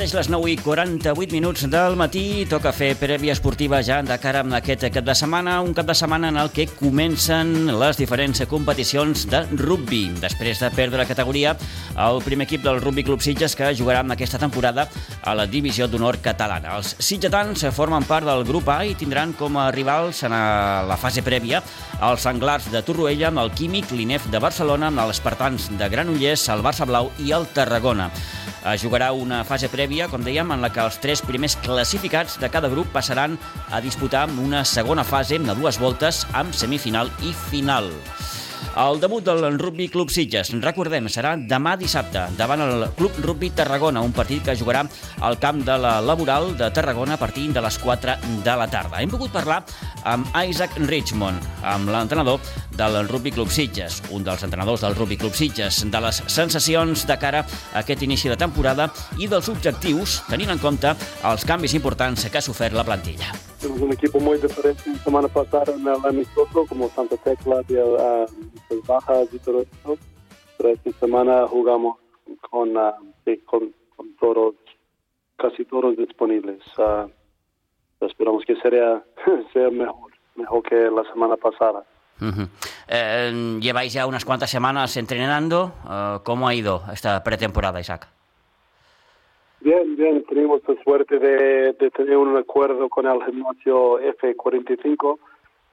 Mateix 0.00 0.14
les 0.16 0.28
9 0.32 0.48
i 0.48 0.54
48 0.56 1.34
minuts 1.36 1.66
del 1.68 1.92
matí 2.00 2.46
toca 2.48 2.70
fer 2.72 2.94
prèvia 2.96 3.34
esportiva 3.34 3.82
ja 3.84 3.98
de 4.00 4.16
cara 4.16 4.40
a 4.40 4.56
aquest 4.56 4.86
cap 4.94 5.04
de 5.04 5.12
setmana, 5.12 5.58
un 5.60 5.74
cap 5.76 5.84
de 5.84 5.92
setmana 5.92 6.30
en 6.32 6.38
el 6.40 6.48
que 6.56 6.64
comencen 6.72 7.68
les 7.68 7.98
diferents 8.00 8.40
competicions 8.48 9.26
de 9.28 9.42
rugby. 9.60 10.06
Després 10.22 10.62
de 10.64 10.70
perdre 10.72 11.02
la 11.02 11.04
categoria, 11.04 11.52
el 12.00 12.22
primer 12.24 12.46
equip 12.48 12.64
del 12.64 12.80
Rugby 12.80 13.04
Club 13.04 13.20
Sitges 13.20 13.52
que 13.52 13.74
jugarà 13.76 14.00
en 14.00 14.14
aquesta 14.14 14.40
temporada 14.40 14.86
a 15.20 15.34
la 15.36 15.44
divisió 15.44 15.84
d'honor 15.84 16.22
catalana. 16.24 16.78
Els 16.78 16.94
sitgetans 16.96 17.66
formen 17.76 18.08
part 18.08 18.24
del 18.24 18.46
grup 18.48 18.72
A 18.72 18.78
i 18.88 18.96
tindran 18.96 19.34
com 19.36 19.60
a 19.60 19.66
rivals 19.68 20.22
en 20.24 20.32
la 20.32 20.96
fase 20.96 21.20
prèvia 21.20 21.60
els 22.08 22.24
Anglars 22.24 22.70
de 22.72 22.80
Torroella, 22.80 23.28
el 23.28 23.52
Químic, 23.52 23.92
l'INEF 23.92 24.32
de 24.32 24.40
Barcelona, 24.40 24.88
els 24.88 25.18
Espartans 25.18 25.68
de 25.76 25.92
Granollers, 25.92 26.48
el 26.56 26.64
Barça 26.64 26.88
Blau 26.88 27.12
i 27.20 27.36
el 27.36 27.44
Tarragona. 27.52 28.08
Es 28.60 28.82
jugarà 28.84 29.08
una 29.16 29.40
fase 29.48 29.70
prèvia, 29.72 30.08
com 30.12 30.20
dèiem, 30.20 30.52
en 30.52 30.60
la 30.60 30.68
que 30.72 30.82
els 30.84 30.98
tres 31.00 31.22
primers 31.24 31.56
classificats 31.64 32.36
de 32.42 32.50
cada 32.52 32.68
grup 32.68 32.92
passaran 32.92 33.38
a 33.72 33.80
disputar 33.80 34.26
una 34.42 34.66
segona 34.68 35.04
fase 35.04 35.40
de 35.40 35.56
dues 35.56 35.80
voltes 35.80 36.26
amb 36.36 36.52
semifinal 36.52 37.08
i 37.24 37.32
final. 37.48 37.88
El 38.78 39.00
debut 39.00 39.24
del 39.24 39.58
Rugby 39.58 39.88
Club 39.90 40.12
Sitges, 40.14 40.52
recordem, 40.62 41.08
serà 41.10 41.32
demà 41.34 41.72
dissabte 41.76 42.22
davant 42.38 42.62
el 42.62 42.84
Club 42.94 43.18
Rugby 43.24 43.50
Tarragona, 43.50 44.02
un 44.06 44.14
partit 44.14 44.44
que 44.46 44.54
jugarà 44.54 44.84
al 45.26 45.40
camp 45.42 45.64
de 45.66 45.74
la 45.74 45.96
Laboral 46.00 46.54
de 46.56 46.70
Tarragona 46.70 47.18
a 47.18 47.20
partir 47.20 47.48
de 47.52 47.60
les 47.60 47.78
4 47.82 48.14
de 48.46 48.56
la 48.62 48.70
tarda. 48.70 49.02
Hem 49.02 49.10
pogut 49.10 49.34
parlar 49.34 49.64
amb 50.06 50.30
Isaac 50.46 50.78
Richmond, 50.86 51.50
amb 51.66 51.90
l'entrenador 51.90 52.38
del 52.78 53.02
Rugby 53.08 53.34
Club 53.34 53.50
Sitges, 53.50 54.04
un 54.14 54.22
dels 54.24 54.46
entrenadors 54.46 54.86
del 54.86 54.94
Rugby 54.94 55.18
Club 55.18 55.34
Sitges, 55.34 55.82
de 55.90 56.06
les 56.06 56.22
sensacions 56.30 57.06
de 57.10 57.18
cara 57.18 57.42
a 57.42 57.82
aquest 57.82 58.06
inici 58.06 58.30
de 58.30 58.38
temporada 58.38 58.92
i 59.18 59.26
dels 59.26 59.50
objectius, 59.50 60.20
tenint 60.30 60.54
en 60.54 60.62
compte 60.62 60.94
els 61.26 61.44
canvis 61.44 61.74
importants 61.74 62.30
que 62.30 62.38
ha 62.38 62.50
sofert 62.52 62.78
la 62.78 62.86
plantilla. 62.86 63.49
Tenemos 63.60 63.82
un 63.82 63.92
equipo 63.92 64.18
muy 64.20 64.38
diferente. 64.38 64.82
La 64.86 64.98
semana 64.98 65.28
pasada 65.28 65.74
en 65.74 65.86
el 65.86 66.04
amistoso, 66.04 66.64
como 66.66 66.88
Santa 66.88 67.16
Tecla, 67.18 67.62
y, 67.68 67.74
uh, 67.74 68.26
bajas 68.86 69.28
y 69.32 69.38
todo 69.38 69.60
esto. 69.62 69.98
Pero 70.56 70.68
esta 70.70 70.90
semana 70.92 71.46
jugamos 71.46 71.98
con, 72.50 72.76
uh, 72.76 72.92
con, 73.44 73.74
con, 73.96 74.16
todos, 74.16 74.54
casi 75.36 75.64
todos 75.66 75.96
disponibles. 75.96 76.60
Uh, 76.78 77.10
esperamos 78.06 78.44
que 78.46 78.56
sea, 78.56 79.02
sea 79.52 79.70
mejor, 79.70 80.12
mejor 80.36 80.62
que 80.62 80.90
la 80.90 81.04
semana 81.12 81.36
pasada. 81.36 81.84
Uh 82.20 82.26
-huh. 82.26 82.48
eh, 82.88 83.58
lleváis 83.60 83.92
ya 83.94 84.06
unas 84.06 84.24
cuantas 84.24 84.50
semanas 84.50 84.96
entrenando. 84.96 85.72
¿Cómo 86.22 86.48
ha 86.48 86.54
ido 86.54 86.82
esta 86.92 87.22
pretemporada, 87.24 87.80
Isaac? 87.80 88.19
Bien, 89.62 89.94
bien, 89.94 90.24
tuvimos 90.24 90.62
la 90.66 90.82
suerte 90.82 91.18
de, 91.18 91.74
tener 91.90 92.16
un 92.16 92.34
acuerdo 92.34 92.88
con 92.88 93.06
el 93.06 93.22
gimnasio 93.22 94.00
F45. 94.00 95.04
O 95.04 95.18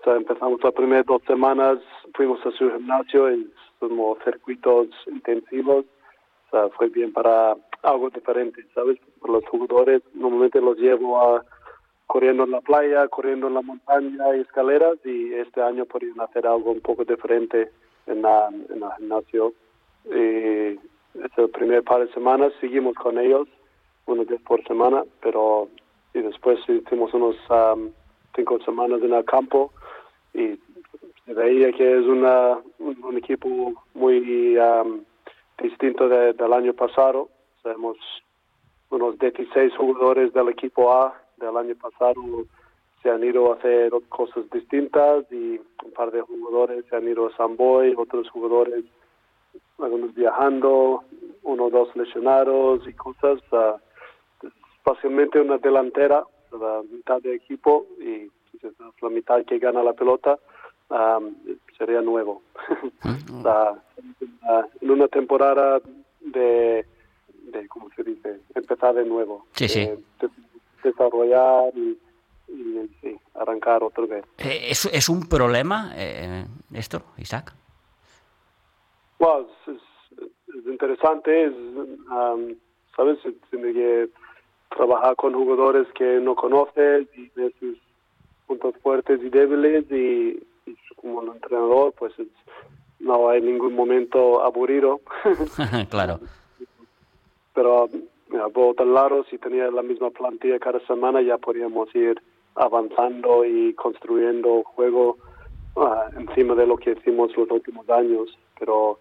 sea, 0.04 0.18
empezamos 0.18 0.62
las 0.62 0.74
primeras 0.74 1.06
dos 1.06 1.22
semanas, 1.26 1.80
fuimos 2.14 2.46
a 2.46 2.52
su 2.52 2.70
gimnasio 2.70 3.32
y 3.32 3.50
circuitos 4.26 4.88
intensivos. 5.08 5.86
Fue 6.76 6.90
bien 6.90 7.14
para 7.14 7.56
algo 7.82 8.10
diferente, 8.10 8.66
¿sabes? 8.76 9.00
Para 9.22 9.34
los 9.36 9.48
jugadores, 9.48 10.02
normalmente 10.14 10.60
los 10.60 10.78
llevo 10.78 11.22
a 11.22 11.46
corriendo 12.08 12.44
en 12.44 12.52
la 12.52 12.62
playa, 12.62 13.08
corriendo 13.08 13.48
en 13.48 13.54
la 13.54 13.62
montaña 13.62 14.36
y 14.36 14.42
escaleras 14.42 14.98
y 15.06 15.34
este 15.34 15.62
año 15.62 15.86
podrían 15.86 16.20
hacer 16.20 16.46
algo 16.46 16.72
un 16.72 16.82
poco 16.82 17.06
diferente 17.06 17.72
en, 18.06 18.22
la, 18.22 18.50
en 18.50 18.84
el 18.84 18.92
gimnasio. 18.98 19.54
Y 20.06 20.78
ese 21.24 21.48
primer 21.54 21.84
par 21.84 22.06
de 22.06 22.14
semanas 22.14 22.52
seguimos 22.60 22.94
con 22.96 23.18
ellos 23.18 23.48
unos 24.08 24.28
días 24.28 24.42
por 24.42 24.64
semana, 24.66 25.04
pero 25.22 25.70
y 26.14 26.22
después 26.22 26.60
hicimos 26.68 27.14
unos 27.14 27.36
um, 27.50 27.92
cinco 28.36 28.60
semanas 28.66 29.02
en 29.04 29.14
el 29.14 29.26
campo 29.26 29.72
y 30.34 30.60
se 31.26 31.34
veía 31.34 31.72
que 31.72 32.00
es 32.00 32.06
una, 32.06 32.58
un, 32.80 33.18
equipo 33.18 33.74
muy 33.94 34.58
um, 34.58 35.02
distinto 35.62 36.10
de, 36.10 36.34
del 36.34 36.54
año 36.54 36.74
pasado. 36.74 37.30
Tenemos 37.62 37.98
unos 38.90 39.20
16 39.20 39.76
jugadores 39.78 40.34
del 40.34 40.50
equipo 40.50 40.92
A 40.92 41.14
del 41.38 41.56
año 41.56 41.76
pasado 41.76 42.22
se 43.02 43.10
han 43.10 43.24
ido 43.24 43.52
a 43.52 43.56
hacer 43.56 43.92
cosas 44.10 44.50
distintas 44.52 45.26
y 45.32 45.60
un 45.86 45.92
par 45.96 46.12
de 46.12 46.22
jugadores 46.22 46.86
se 46.90 46.96
han 46.96 47.08
ido 47.08 47.28
a 47.28 47.36
Samboy, 47.36 47.94
otros 47.98 48.30
jugadores 48.30 48.86
algunos 49.80 50.16
viajando, 50.16 51.04
uno 51.44 51.66
o 51.66 51.70
dos 51.70 51.96
lesionados 51.96 52.88
y 52.88 52.94
cosas. 52.94 53.40
Uh, 53.52 53.78
fácilmente 54.88 55.42
una 55.42 55.58
delantera, 55.58 56.24
la 56.54 56.82
mitad 56.90 57.22
de 57.22 57.36
equipo 57.36 57.88
y 58.00 58.32
la 59.02 59.10
mitad 59.10 59.44
que 59.44 59.60
gana 59.60 59.84
la 59.84 59.92
pelota 59.92 60.40
um, 60.90 61.36
sería 61.78 62.02
nuevo. 62.02 62.42
la, 63.44 63.78
en 64.80 64.90
una 64.90 65.10
temporada 65.10 65.82
de, 66.22 66.86
de, 67.52 67.68
¿cómo 67.68 67.90
se 67.98 68.04
dice? 68.04 68.40
Empezar 68.56 68.96
de 68.96 69.04
nuevo. 69.04 69.46
Sí, 69.52 69.68
sí. 69.68 69.90
De, 70.22 70.30
desarrollar 70.84 71.74
y, 71.76 71.98
arrancar 73.36 73.84
otra 73.84 74.06
vez. 74.06 74.26
Eh, 74.38 74.68
¿Es, 74.70 74.86
¿Es 74.86 75.10
un 75.10 75.28
problema 75.28 75.92
eh, 75.96 76.46
esto, 76.74 77.04
Isaac? 77.18 77.54
Well, 79.20 79.48
es, 79.68 80.56
es 80.56 80.66
interesante, 80.66 81.48
es, 81.48 81.54
um, 81.54 82.56
¿sabes? 82.96 83.20
Tiene 83.52 83.74
que 83.74 84.10
trabajar 84.70 85.16
con 85.16 85.34
jugadores 85.34 85.88
que 85.94 86.20
no 86.20 86.36
conoces 86.36 87.08
y 87.16 87.30
de 87.30 87.54
sus 87.60 87.78
puntos 88.46 88.76
fuertes 88.82 89.20
y 89.24 89.30
débiles 89.30 89.86
y, 89.92 90.44
y 90.66 90.78
como 90.96 91.20
un 91.20 91.30
entrenador 91.30 91.94
pues 91.98 92.18
es, 92.20 92.28
no 93.00 93.30
hay 93.30 93.42
ningún 93.42 93.74
momento 93.74 94.44
aburrido. 94.44 95.02
claro. 95.90 96.20
Pero 97.54 97.90
mira, 98.30 98.50
por 98.50 98.72
otro 98.72 98.86
lado, 98.86 99.24
si 99.30 99.38
tenía 99.38 99.70
la 99.72 99.82
misma 99.82 100.10
plantilla 100.10 100.60
cada 100.60 100.80
semana 100.82 101.22
ya 101.22 101.38
podríamos 101.38 101.94
ir 101.96 102.22
avanzando 102.56 103.46
y 103.46 103.74
construyendo 103.74 104.64
juego 104.64 105.18
uh, 105.76 106.20
encima 106.20 106.56
de 106.56 106.68
lo 106.68 106.78
que 106.78 106.92
hicimos 106.92 107.36
los 107.38 107.50
últimos 107.50 107.90
años. 107.90 108.38
Pero 108.60 109.00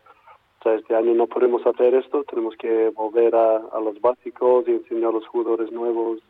este 0.74 0.94
año 0.94 1.14
no 1.14 1.26
podemos 1.26 1.66
hacer 1.66 1.94
esto, 1.94 2.24
tenemos 2.24 2.56
que 2.56 2.90
volver 2.90 3.34
a, 3.34 3.56
a 3.56 3.80
los 3.80 4.00
básicos 4.00 4.66
y 4.66 4.72
enseñar 4.72 5.10
a 5.10 5.12
los 5.12 5.26
jugadores 5.28 5.70
nuevos 5.72 6.20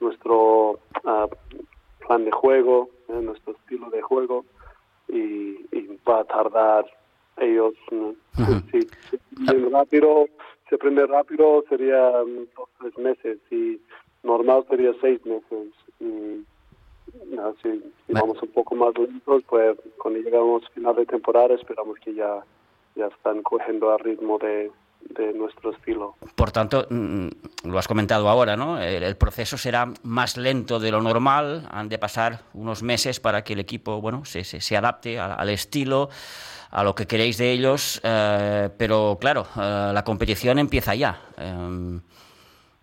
nuestro 0.00 0.72
uh, 1.04 1.28
plan 2.06 2.24
de 2.24 2.32
juego, 2.32 2.90
eh, 3.08 3.20
nuestro 3.20 3.54
estilo 3.54 3.90
de 3.90 4.02
juego 4.02 4.44
y, 5.08 5.66
y, 5.72 5.98
va 6.08 6.20
a 6.20 6.24
tardar 6.24 6.84
ellos, 7.38 7.74
¿no? 7.90 8.14
si, 8.70 8.82
si, 8.82 9.18
si 9.46 9.56
rápido, 9.70 10.26
si 10.68 10.74
aprende 10.74 11.06
rápido 11.06 11.64
sería 11.68 12.22
um, 12.22 12.46
dos 12.56 12.68
tres 12.78 12.98
meses 12.98 13.38
y 13.50 13.80
normal 14.22 14.64
sería 14.68 14.92
seis 15.00 15.24
meses. 15.24 15.72
Y, 16.00 16.44
no, 17.30 17.54
si, 17.62 17.80
si 18.06 18.12
vamos 18.12 18.42
un 18.42 18.48
poco 18.48 18.74
más 18.74 18.96
lentos, 18.98 19.42
pues 19.48 19.78
cuando 19.98 20.20
llegamos 20.20 20.64
a 20.64 20.70
final 20.70 20.96
de 20.96 21.06
temporada 21.06 21.54
esperamos 21.54 21.98
que 22.00 22.14
ya 22.14 22.44
ya 22.96 23.06
están 23.06 23.42
cogiendo 23.42 23.92
al 23.92 23.98
ritmo 23.98 24.38
de, 24.38 24.70
de, 25.10 25.32
nuestro 25.32 25.72
estilo. 25.72 26.14
Por 26.34 26.52
tanto, 26.52 26.86
lo 26.90 27.78
has 27.78 27.88
comentado 27.88 28.28
ahora, 28.28 28.56
¿no? 28.56 28.80
El, 28.80 29.16
proceso 29.16 29.56
será 29.56 29.92
más 30.02 30.36
lento 30.36 30.78
de 30.78 30.90
lo 30.90 31.00
normal, 31.00 31.68
han 31.70 31.88
de 31.88 31.98
pasar 31.98 32.40
unos 32.54 32.82
meses 32.82 33.20
para 33.20 33.42
que 33.42 33.54
el 33.54 33.60
equipo, 33.60 34.00
bueno, 34.00 34.24
se, 34.24 34.44
se, 34.44 34.60
se 34.60 34.76
adapte 34.76 35.18
al, 35.18 35.32
al, 35.38 35.48
estilo, 35.50 36.08
a 36.70 36.84
lo 36.84 36.94
que 36.94 37.06
queréis 37.06 37.38
de 37.38 37.52
ellos, 37.52 38.00
eh, 38.04 38.68
pero 38.76 39.16
claro, 39.20 39.42
eh, 39.56 39.90
la 39.92 40.02
competición 40.04 40.58
empieza 40.58 40.94
ya. 40.94 41.20
Eh, 41.38 42.00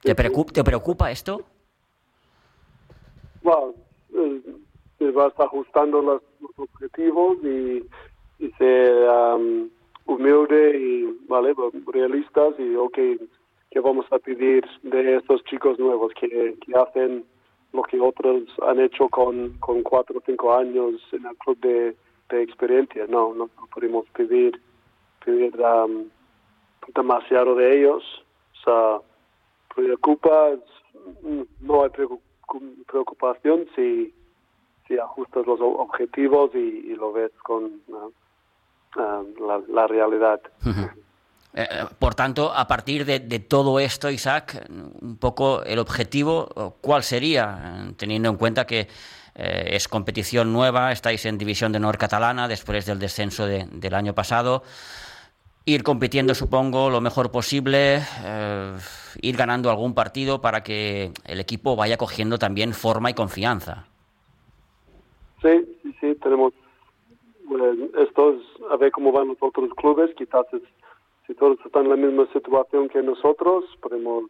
¿te, 0.01 0.15
preocupa, 0.15 0.51
¿Te 0.51 0.63
preocupa 0.63 1.11
esto? 1.11 1.41
Bueno, 3.41 3.73
se 4.97 5.11
va 5.11 5.33
ajustando 5.37 6.01
los, 6.01 6.21
los 6.39 6.51
objetivos 6.69 7.37
y, 7.43 7.83
y 8.39 8.51
se... 8.57 8.91
Um, 9.07 9.69
humilde 10.11 10.77
y 10.77 11.19
vale 11.27 11.53
realistas 11.87 12.53
y 12.59 12.75
ok 12.75 12.97
que 13.71 13.79
vamos 13.79 14.05
a 14.11 14.19
pedir 14.19 14.65
de 14.83 15.15
estos 15.15 15.43
chicos 15.45 15.79
nuevos 15.79 16.11
que, 16.19 16.55
que 16.59 16.75
hacen 16.75 17.25
lo 17.71 17.83
que 17.83 17.99
otros 18.01 18.43
han 18.67 18.81
hecho 18.81 19.07
con, 19.07 19.57
con 19.59 19.81
cuatro 19.81 20.19
o 20.19 20.23
cinco 20.25 20.53
años 20.53 21.01
en 21.13 21.25
el 21.25 21.37
club 21.37 21.57
de, 21.59 21.95
de 22.29 22.43
experiencia 22.43 23.05
no 23.07 23.33
no 23.33 23.49
podemos 23.73 24.05
pedir 24.09 24.59
pedir 25.23 25.53
um, 25.59 26.05
demasiado 26.95 27.55
de 27.55 27.79
ellos 27.79 28.03
o 28.53 28.63
sea 28.63 29.01
preocupa 29.73 30.51
no 31.61 31.83
hay 31.83 31.89
preocupación 32.87 33.65
si 33.75 34.13
si 34.91 34.99
ajustas 34.99 35.47
los 35.47 35.59
objetivos 35.61 36.51
y, 36.53 36.91
y 36.91 36.95
lo 36.95 37.13
ves 37.13 37.31
con. 37.43 37.81
Uh, 38.95 39.47
la, 39.47 39.61
la, 39.69 39.87
realidad. 39.87 40.41
Uh 40.65 40.69
-huh. 40.69 40.91
Eh, 41.53 41.67
por 41.99 42.15
tanto, 42.15 42.53
a 42.53 42.67
partir 42.67 43.05
de, 43.05 43.19
todo 43.39 43.79
esto, 43.79 44.09
Isaac, 44.09 44.65
un 44.69 45.17
poco 45.17 45.63
el 45.63 45.79
objetivo, 45.79 46.77
¿cuál 46.81 47.03
sería? 47.03 47.91
Teniendo 47.97 48.29
en 48.29 48.37
cuenta 48.37 48.65
que 48.65 48.87
eh, 49.35 49.69
es 49.71 49.87
competición 49.87 50.53
nueva, 50.53 50.91
estáis 50.91 51.25
en 51.25 51.37
División 51.37 51.71
de 51.71 51.77
Honor 51.77 51.97
Catalana 51.97 52.47
después 52.47 52.85
del 52.85 52.99
descenso 52.99 53.45
del 53.45 53.93
año 53.93 54.13
pasado. 54.13 54.63
Ir 55.65 55.83
compitiendo, 55.83 56.33
supongo, 56.33 56.89
lo 56.89 57.01
mejor 57.01 57.31
posible, 57.31 58.01
eh, 58.23 58.77
ir 59.21 59.37
ganando 59.37 59.69
algún 59.69 59.93
partido 59.93 60.41
para 60.41 60.63
que 60.63 61.11
el 61.25 61.39
equipo 61.39 61.75
vaya 61.75 61.97
cogiendo 61.97 62.39
también 62.39 62.73
forma 62.73 63.11
y 63.11 63.13
confianza. 63.13 63.85
Sí, 65.41 65.79
sí, 65.83 65.95
sí, 65.99 66.15
tenemos 66.21 66.53
esto 67.97 68.39
a 68.69 68.77
ver 68.77 68.91
cómo 68.91 69.11
van 69.11 69.29
los 69.29 69.37
otros 69.39 69.73
clubes, 69.75 70.13
quizás 70.15 70.45
si 71.27 71.33
todos 71.35 71.57
están 71.65 71.83
en 71.85 71.89
la 71.89 71.95
misma 71.95 72.27
situación 72.33 72.89
que 72.89 73.01
nosotros, 73.01 73.65
podemos 73.81 74.25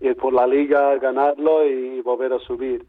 ir 0.00 0.16
por 0.16 0.32
la 0.32 0.46
liga, 0.46 0.96
ganarlo 0.96 1.64
y 1.66 2.00
volver 2.00 2.32
a 2.32 2.38
subir. 2.40 2.84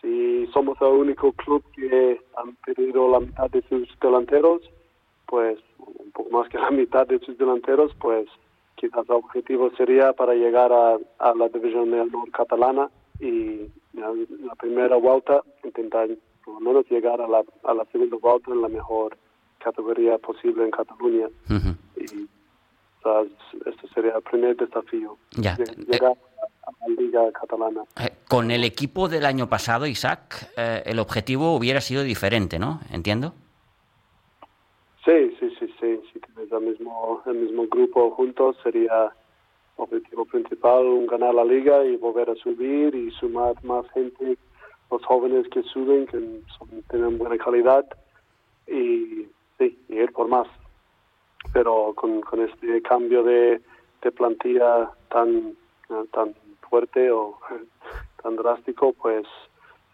Si 0.00 0.46
somos 0.52 0.80
el 0.80 0.88
único 0.88 1.32
club 1.32 1.64
que 1.74 2.20
han 2.36 2.54
perdido 2.56 3.08
la 3.08 3.20
mitad 3.20 3.50
de 3.50 3.62
sus 3.62 3.88
delanteros, 4.00 4.62
pues 5.26 5.58
un 5.78 6.10
poco 6.12 6.30
más 6.30 6.48
que 6.48 6.58
la 6.58 6.70
mitad 6.70 7.06
de 7.06 7.18
sus 7.20 7.36
delanteros, 7.38 7.92
pues 7.98 8.28
quizás 8.76 9.08
el 9.08 9.16
objetivo 9.16 9.70
sería 9.76 10.12
para 10.12 10.34
llegar 10.34 10.72
a, 10.72 11.34
la 11.34 11.48
división 11.48 11.90
de 11.90 12.00
honor 12.00 12.30
catalana 12.30 12.90
y 13.18 13.66
la 13.94 14.54
primera 14.58 14.96
vuelta 14.96 15.42
intentar 15.64 16.08
por 16.46 16.54
lo 16.54 16.60
menos 16.60 16.88
llegar 16.88 17.20
a 17.20 17.26
la, 17.26 17.42
a 17.64 17.74
la 17.74 17.84
segunda 17.86 18.16
vuelta 18.16 18.52
en 18.52 18.62
la 18.62 18.68
mejor 18.68 19.18
categoría 19.58 20.16
posible 20.18 20.64
en 20.64 20.70
Cataluña. 20.70 21.28
Y 21.96 22.28
este 23.66 23.88
sería 23.92 24.16
el 24.16 24.22
primer 24.22 24.56
desafío. 24.56 25.18
Llegar 25.36 26.12
a 26.12 26.88
la 26.88 26.94
Liga 26.96 27.32
Catalana. 27.32 27.82
Eh, 28.00 28.10
con 28.28 28.50
el 28.52 28.62
equipo 28.62 29.08
del 29.08 29.26
año 29.26 29.48
pasado, 29.48 29.86
Isaac, 29.86 30.52
eh, 30.56 30.82
el 30.86 31.00
objetivo 31.00 31.56
hubiera 31.56 31.80
sido 31.80 32.04
diferente, 32.04 32.58
¿no? 32.60 32.80
Entiendo. 32.92 33.34
Sí, 35.04 35.36
sí, 35.40 35.50
sí, 35.58 35.66
sí. 35.80 36.00
Si 36.12 36.20
tienes 36.20 36.52
el 36.52 36.60
mismo, 36.60 37.22
el 37.26 37.34
mismo 37.34 37.66
grupo 37.66 38.10
juntos, 38.12 38.56
sería 38.62 39.12
objetivo 39.76 40.24
principal 40.24 41.06
ganar 41.06 41.34
la 41.34 41.44
liga 41.44 41.84
y 41.84 41.96
volver 41.96 42.30
a 42.30 42.34
subir 42.36 42.94
y 42.94 43.10
sumar 43.12 43.54
más 43.64 43.84
gente 43.90 44.38
los 44.90 45.04
jóvenes 45.04 45.46
que 45.48 45.62
suben, 45.62 46.06
que 46.06 46.18
tienen 46.90 47.18
buena 47.18 47.36
calidad 47.38 47.84
y 48.66 49.26
sí, 49.58 49.78
ir 49.88 50.12
por 50.12 50.28
más. 50.28 50.46
Pero 51.52 51.92
con, 51.94 52.20
con 52.20 52.40
este 52.40 52.82
cambio 52.82 53.22
de, 53.22 53.60
de 54.02 54.12
plantilla 54.12 54.90
tan, 55.08 55.56
tan 56.12 56.34
fuerte 56.68 57.10
o 57.10 57.38
tan 58.22 58.36
drástico, 58.36 58.92
pues 58.92 59.26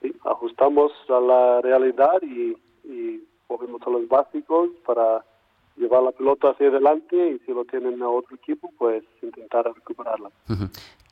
sí, 0.00 0.15
ajustamos 0.25 0.93
a 1.09 1.21
la 1.21 1.61
realidad 1.61 2.21
y, 2.23 2.56
y 2.85 3.25
volvemos 3.49 3.83
a 3.87 3.91
los 3.91 4.09
básicos 4.09 4.71
para 4.87 5.25
llevar 5.77 6.03
la 6.03 6.12
pelota 6.12 6.50
hacia 6.50 6.69
adelante 6.69 7.17
y 7.17 7.39
si 7.41 7.53
lo 7.53 7.65
tienen 7.65 8.03
a 8.03 8.09
otro 8.09 8.37
equipo, 8.37 8.71
pues 8.79 9.05
intentar 9.23 9.65
recuperarla. 9.65 10.31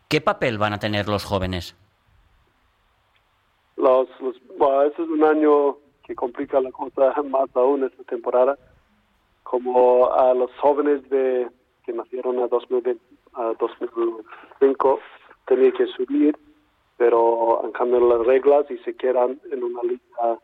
¿Qué 0.09 0.21
papel 0.21 0.59
van 0.59 0.73
a 0.73 0.79
tener 0.79 1.09
los 1.09 1.25
jóvenes? 1.25 1.77
Los, 3.81 4.09
bueno, 4.59 4.83
este 4.83 5.03
es 5.03 5.09
un 5.09 5.25
año 5.25 5.79
que 6.05 6.15
complica 6.15 6.61
la 6.61 6.71
cosa 6.71 7.15
más 7.25 7.49
aún 7.55 7.85
esta 7.85 8.03
temporada. 8.05 8.59
Como 9.43 10.13
a 10.13 10.35
los 10.35 10.51
jóvenes 10.59 11.09
de 11.09 11.49
que 11.85 11.93
nacieron 11.93 12.39
a, 12.41 12.49
2020, 12.49 13.01
a 13.35 13.55
2005 13.59 15.01
tenían 15.47 15.73
que 15.73 15.87
subir, 15.87 16.37
pero 16.99 17.65
han 17.65 17.73
cambiado 17.73 18.19
las 18.19 18.27
reglas 18.27 18.71
y 18.71 18.77
se 18.79 18.95
quedan 18.95 19.41
en 19.51 19.65
una 19.65 19.83
liga 19.83 20.39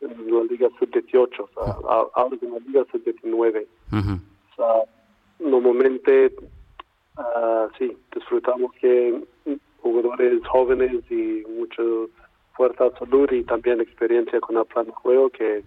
en 0.00 0.34
la 0.34 0.44
liga 0.44 0.68
sub-18, 0.78 1.40
o 1.40 1.48
sea, 1.54 1.76
ahora 2.14 2.36
en 2.40 2.52
la 2.52 2.58
liga 2.60 2.84
sub-19. 2.90 3.66
O 3.92 4.56
sea, 4.56 4.82
normalmente, 5.38 6.34
uh, 7.18 7.68
sí, 7.78 7.96
disfrutamos 8.14 8.72
que 8.80 9.22
jugadores 9.82 10.46
jóvenes 10.46 11.02
y 11.10 11.44
muchos 11.48 12.10
fuerza, 12.54 12.90
salud 12.98 13.30
y 13.32 13.44
también 13.44 13.80
experiencia 13.80 14.40
con 14.40 14.56
el 14.56 14.64
plan 14.64 14.86
de 14.86 14.92
juego 14.92 15.30
que, 15.30 15.62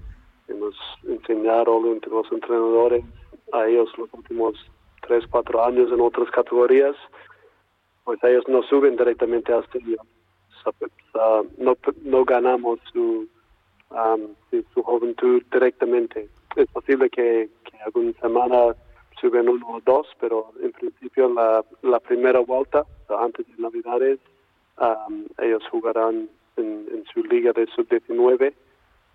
nos 0.50 0.75
enseñaron 1.07 1.85
entre 1.88 2.12
los 2.12 2.30
entrenadores 2.31 3.03
a 3.53 3.65
ellos 3.65 3.89
los 3.97 4.13
últimos 4.13 4.56
tres, 5.01 5.24
cuatro 5.30 5.63
años 5.63 5.89
en 5.91 6.01
otras 6.01 6.30
categorías, 6.31 6.95
pues 8.03 8.19
ellos 8.24 8.44
no 8.47 8.62
suben 8.63 8.97
directamente 8.97 9.53
a 9.53 9.59
estudio. 9.59 9.97
no, 11.57 11.77
no 12.03 12.25
ganamos 12.25 12.80
su, 12.91 13.27
su 14.74 14.83
juventud 14.83 15.41
directamente. 15.51 16.29
Es 16.56 16.68
posible 16.68 17.09
que, 17.09 17.50
que 17.63 17.77
alguna 17.86 18.12
semana 18.21 18.75
suben 19.19 19.47
uno 19.47 19.65
o 19.75 19.81
dos, 19.81 20.07
pero 20.19 20.51
en 20.62 20.71
principio 20.74 21.29
la, 21.29 21.63
la 21.81 22.00
primera 22.01 22.39
vuelta, 22.39 22.86
antes 23.07 23.47
de 23.47 23.62
Navidades, 23.62 24.19
ellos 25.38 25.63
jugarán 25.71 26.29
en, 26.57 27.03
su 27.13 27.23
liga 27.23 27.51
de 27.53 27.67
sub-19 27.67 28.53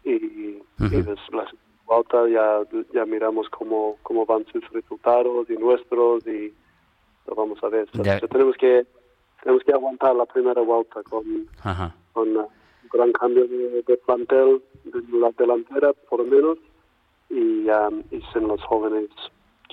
y, 0.05 0.11
y 0.11 0.63
la 0.79 1.47
vuelta 1.87 2.29
ya, 2.29 2.61
ya 2.93 3.05
miramos 3.07 3.49
cómo, 3.49 3.97
cómo 4.03 4.27
van 4.27 4.45
sus 4.53 4.69
resultados 4.71 5.49
y 5.51 5.55
nuestros 5.55 6.27
y 6.27 6.53
lo 7.27 7.35
vamos 7.35 7.63
a 7.63 7.69
ver. 7.69 7.89
tenemos 7.91 8.57
que 8.57 8.87
tenemos 9.43 9.63
que 9.63 9.73
aguantar 9.73 10.17
la 10.17 10.27
primera 10.27 10.61
vuelta 10.63 11.03
con, 11.05 11.47
con 12.13 12.37
un 12.37 12.49
gran 12.93 13.13
cambio 13.13 13.47
de, 13.47 13.97
plantel 14.05 14.63
de 14.85 15.19
la 15.19 15.31
delantera 15.39 15.93
por 16.09 16.21
lo 16.21 16.27
menos 16.27 16.59
y, 17.31 17.69
um, 17.69 18.03
y 18.11 18.21
son 18.33 18.49
los 18.49 18.63
jóvenes 18.65 19.09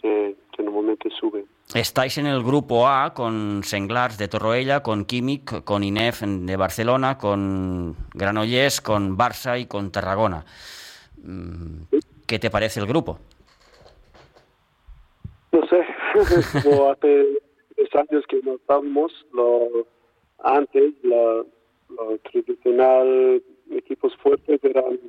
que, 0.02 0.36
que 0.56 0.64
normalmente 0.64 1.10
suben. 1.10 1.48
Estáis 1.74 2.18
en 2.18 2.28
el 2.28 2.44
grupo 2.44 2.88
A 2.88 3.14
con 3.14 3.64
Senglars 3.64 4.18
de 4.18 4.28
Torroella, 4.28 4.84
con 4.84 5.04
Químic, 5.04 5.64
con 5.64 5.84
INEF 5.84 6.22
de 6.22 6.56
Barcelona, 6.56 7.18
con 7.18 7.96
Granollers, 8.14 8.82
con 8.82 9.18
Barça 9.18 9.60
y 9.60 9.66
con 9.66 9.92
Tarragona. 9.92 10.46
Mm, 11.24 11.84
¿Qué 12.28 12.40
te 12.40 12.50
parece 12.50 12.80
el 12.80 12.86
grupo? 12.86 13.20
No 15.52 15.62
sé, 15.68 15.86
como 16.64 16.92
hace 16.92 17.26
tres 17.76 17.90
años 17.96 18.24
que 18.30 18.40
no 18.44 18.56
estábamos, 18.56 19.12
lo, 19.34 19.88
antes 20.44 20.94
los 21.04 21.48
lo 21.90 22.18
tradicional 22.32 23.44
equipos 23.72 24.16
fuertes 24.18 24.60
eran 24.64 25.00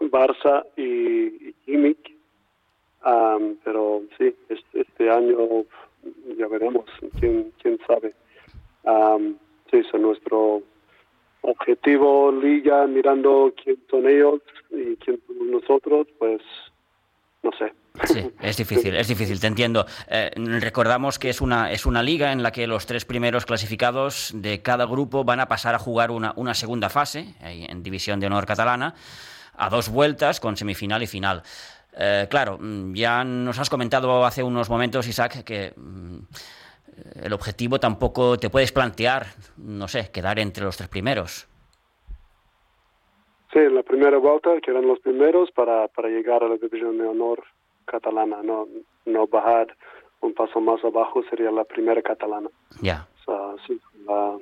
Barça 0.00 0.64
y, 0.76 1.54
y 1.66 1.76
pero 3.64 4.02
sí, 4.16 4.34
este, 4.48 5.10
año 5.10 5.64
ya 6.36 6.46
veremos, 6.48 6.84
quién, 7.18 7.52
quién 7.60 7.78
sabe. 7.86 8.14
sí, 9.70 9.78
es 9.78 10.00
nuestro 10.00 10.62
objetivo, 11.42 12.32
liga, 12.32 12.86
mirando 12.86 13.52
quién 13.62 13.76
son 13.90 14.08
ellos 14.08 14.40
y 14.70 14.96
quién 14.96 15.20
somos 15.26 15.46
nosotros, 15.46 16.06
pues 16.18 16.42
no 17.42 17.50
sé. 17.52 17.72
Sí, 18.04 18.30
es 18.40 18.56
difícil, 18.56 18.94
es 18.94 19.08
difícil, 19.08 19.40
te 19.40 19.48
entiendo. 19.48 19.84
Eh, 20.08 20.30
recordamos 20.60 21.18
que 21.18 21.30
es 21.30 21.40
una, 21.40 21.72
es 21.72 21.84
una 21.84 22.02
liga 22.02 22.32
en 22.32 22.42
la 22.42 22.52
que 22.52 22.66
los 22.66 22.86
tres 22.86 23.04
primeros 23.04 23.44
clasificados 23.44 24.30
de 24.34 24.62
cada 24.62 24.86
grupo 24.86 25.24
van 25.24 25.40
a 25.40 25.46
pasar 25.46 25.74
a 25.74 25.78
jugar 25.78 26.10
una, 26.10 26.32
una 26.36 26.54
segunda 26.54 26.90
fase 26.90 27.34
en 27.42 27.82
División 27.82 28.20
de 28.20 28.26
Honor 28.26 28.46
Catalana 28.46 28.94
a 29.56 29.68
dos 29.68 29.88
vueltas 29.88 30.38
con 30.38 30.56
semifinal 30.56 31.02
y 31.02 31.08
final. 31.08 31.42
Eh, 31.96 32.26
claro, 32.30 32.58
mm, 32.58 32.94
ya 32.94 33.24
nos 33.24 33.58
has 33.58 33.70
comentado 33.70 34.24
hace 34.24 34.42
unos 34.42 34.70
momentos, 34.70 35.06
Isaac, 35.08 35.44
que 35.44 35.72
mm, 35.76 36.18
el 37.22 37.32
objetivo 37.32 37.78
tampoco 37.78 38.38
te 38.38 38.50
puedes 38.50 38.72
plantear, 38.72 39.26
no 39.56 39.88
sé, 39.88 40.10
quedar 40.12 40.38
entre 40.38 40.64
los 40.64 40.76
tres 40.76 40.88
primeros. 40.88 41.48
Sí, 43.52 43.60
la 43.70 43.82
primera 43.82 44.18
vuelta 44.18 44.60
quedan 44.60 44.86
los 44.86 45.00
primeros 45.00 45.50
para, 45.52 45.88
para 45.88 46.08
llegar 46.08 46.44
a 46.44 46.48
la 46.48 46.56
división 46.56 46.98
de 46.98 47.06
honor 47.06 47.42
catalana, 47.86 48.42
no, 48.42 48.68
no 49.06 49.26
bajar 49.26 49.74
un 50.20 50.34
paso 50.34 50.60
más 50.60 50.84
abajo 50.84 51.22
sería 51.30 51.50
la 51.50 51.64
primera 51.64 52.02
catalana. 52.02 52.50
Ya. 52.82 53.06
sí, 53.66 53.80
la 54.06 54.36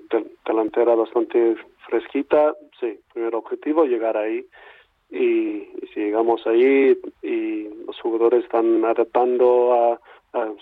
delantera 0.45 0.95
bastante 0.95 1.57
fresquita, 1.89 2.55
sí, 2.81 2.99
primer 3.13 3.35
objetivo 3.35 3.85
llegar 3.85 4.17
ahí 4.17 4.47
y, 5.11 5.69
si 5.93 6.01
llegamos 6.01 6.47
ahí 6.47 6.91
y 6.91 6.95
jugadores 8.07 8.45
están 8.45 8.85
adaptando 8.85 9.75
a, 9.75 10.01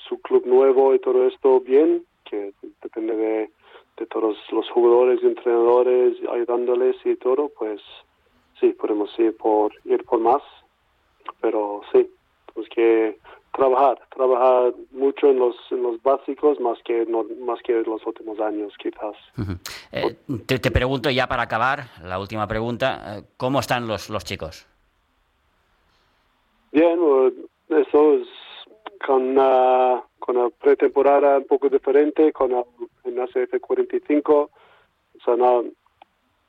su 0.09 0.21
club 0.21 0.47
nuevo 0.47 0.95
y 0.95 1.01
todo 1.01 1.27
esto 1.27 1.59
bien, 1.59 2.05
que 2.25 2.53
depende 2.81 3.17
de, 3.17 3.51
todos 4.07 4.37
los 4.53 4.71
jugadores 4.71 5.21
y 5.21 5.27
entrenadores 5.27 6.17
ayudándoles 6.31 6.95
y 7.05 7.17
todo, 7.17 7.51
pues 7.59 7.81
sí, 8.61 8.69
podemos 8.69 9.11
ir 9.19 9.37
por, 9.37 9.73
ir 9.85 10.05
por 10.05 10.21
más, 10.21 10.43
pero 11.41 11.81
sí, 11.93 12.09
pues 12.55 12.69
que 12.69 13.19
trabajar, 13.53 14.01
trabajar 14.15 14.75
mucho 14.93 15.29
en 15.29 15.39
los, 15.39 15.57
en 15.71 15.83
los 15.83 16.03
básicos 16.03 16.61
más 16.61 16.79
que, 16.85 17.07
no, 17.07 17.25
más 17.45 17.61
que 17.63 17.73
los 17.73 18.05
últimos 18.07 18.39
años, 18.41 18.73
quizás. 18.79 19.17
eh, 19.93 20.17
te, 20.47 20.59
te, 20.59 20.71
pregunto 20.71 21.11
ya 21.11 21.27
para 21.27 21.43
acabar, 21.43 21.85
la 22.03 22.19
última 22.19 22.47
pregunta, 22.47 23.19
eh, 23.19 23.23
¿cómo 23.37 23.61
están 23.61 23.87
los, 23.87 24.11
los 24.11 24.25
chicos? 24.25 24.67
Bien, 26.75 26.99
eso 27.69 28.15
es 28.15 28.27
con 29.07 29.23
una, 29.23 30.03
con 30.19 30.37
una 30.37 30.51
pretemporada 30.51 31.39
un 31.39 31.45
poco 31.45 31.69
diferente, 31.69 32.33
con 32.33 32.51
el 32.51 32.65
gimnasio 33.05 33.47
F45, 33.47 34.29
o 34.35 34.51
sea, 35.25 35.37
no, 35.37 35.67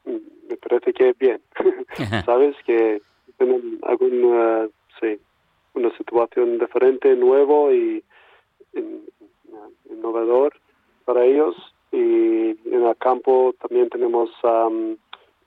me 0.03 0.57
parece 0.57 0.93
que 0.93 1.13
bien, 1.19 1.39
¿sabes? 2.25 2.55
Que 2.65 3.03
tienen 3.37 3.77
algún, 3.83 4.71
sí, 4.99 5.19
una 5.75 5.95
situación 5.95 6.57
diferente, 6.57 7.15
nuevo 7.15 7.71
y 7.71 8.03
innovador 9.91 10.53
para 11.05 11.23
ellos. 11.23 11.55
Y 11.91 12.49
en 12.67 12.83
el 12.83 12.97
campo 12.97 13.53
también 13.61 13.89
tenemos 13.89 14.31
a 14.41 14.65
um, 14.65 14.97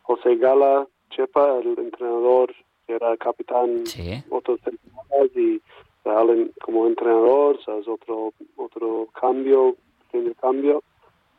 José 0.03 0.37
Gala 0.37 0.87
Chepa, 1.11 1.59
el 1.59 1.77
entrenador 1.81 2.55
que 2.89 2.95
era 2.95 3.15
capitán 3.19 3.87
sí. 3.87 4.25
otros 4.31 4.59
temporadas 4.63 5.37
y 5.37 5.61
Allen 6.05 6.51
como 6.65 6.87
entrenador, 6.87 7.63
¿sabes? 7.63 7.87
otro 7.87 8.33
otro 8.57 9.09
cambio, 9.21 9.77
pequeño 10.11 10.33
cambio. 10.41 10.83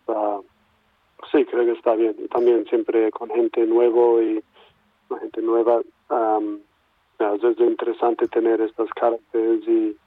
Uh, 0.06 0.44
sí, 1.32 1.44
creo 1.46 1.66
que 1.66 1.72
está 1.72 1.96
bien. 1.96 2.16
Y 2.20 2.28
también 2.28 2.66
siempre 2.70 3.10
con 3.12 3.30
gente 3.32 3.66
nuevo 3.66 4.22
y 4.22 4.44
gente 5.20 5.42
nueva. 5.42 5.82
Um, 6.10 6.60
es, 7.18 7.44
es 7.44 7.60
interesante 7.60 8.28
tener 8.28 8.62
estas 8.62 8.90
caracteres 8.92 9.68
y, 9.68 9.98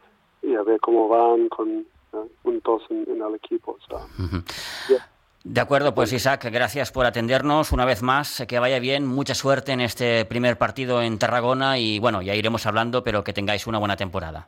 y 0.42 0.54
a 0.54 0.62
ver 0.62 0.78
cómo 0.80 1.08
van 1.08 1.49
con 1.49 1.84
uh, 2.12 2.28
juntos 2.44 2.82
en, 2.90 3.04
en, 3.11 3.20
el 3.20 3.34
equipo. 3.34 3.76
So. 3.88 3.96
Uh 3.96 4.28
-huh. 4.28 4.88
yeah. 4.88 5.12
De 5.44 5.61
acuerdo, 5.61 5.92
pues 5.92 6.12
Isaac, 6.12 6.49
gracias 6.52 6.92
por 6.92 7.04
atendernos 7.04 7.72
una 7.72 7.84
vez 7.84 8.00
más, 8.02 8.44
que 8.46 8.61
vaya 8.61 8.78
bien, 8.78 9.04
mucha 9.04 9.34
suerte 9.34 9.72
en 9.72 9.80
este 9.80 10.25
primer 10.25 10.56
partido 10.56 11.02
en 11.02 11.18
Tarragona 11.18 11.78
y 11.78 11.99
bueno, 11.99 12.22
ya 12.22 12.37
iremos 12.37 12.64
hablando, 12.66 13.02
pero 13.02 13.25
que 13.25 13.32
tengáis 13.32 13.66
una 13.66 13.78
buena 13.78 13.96
temporada. 13.96 14.46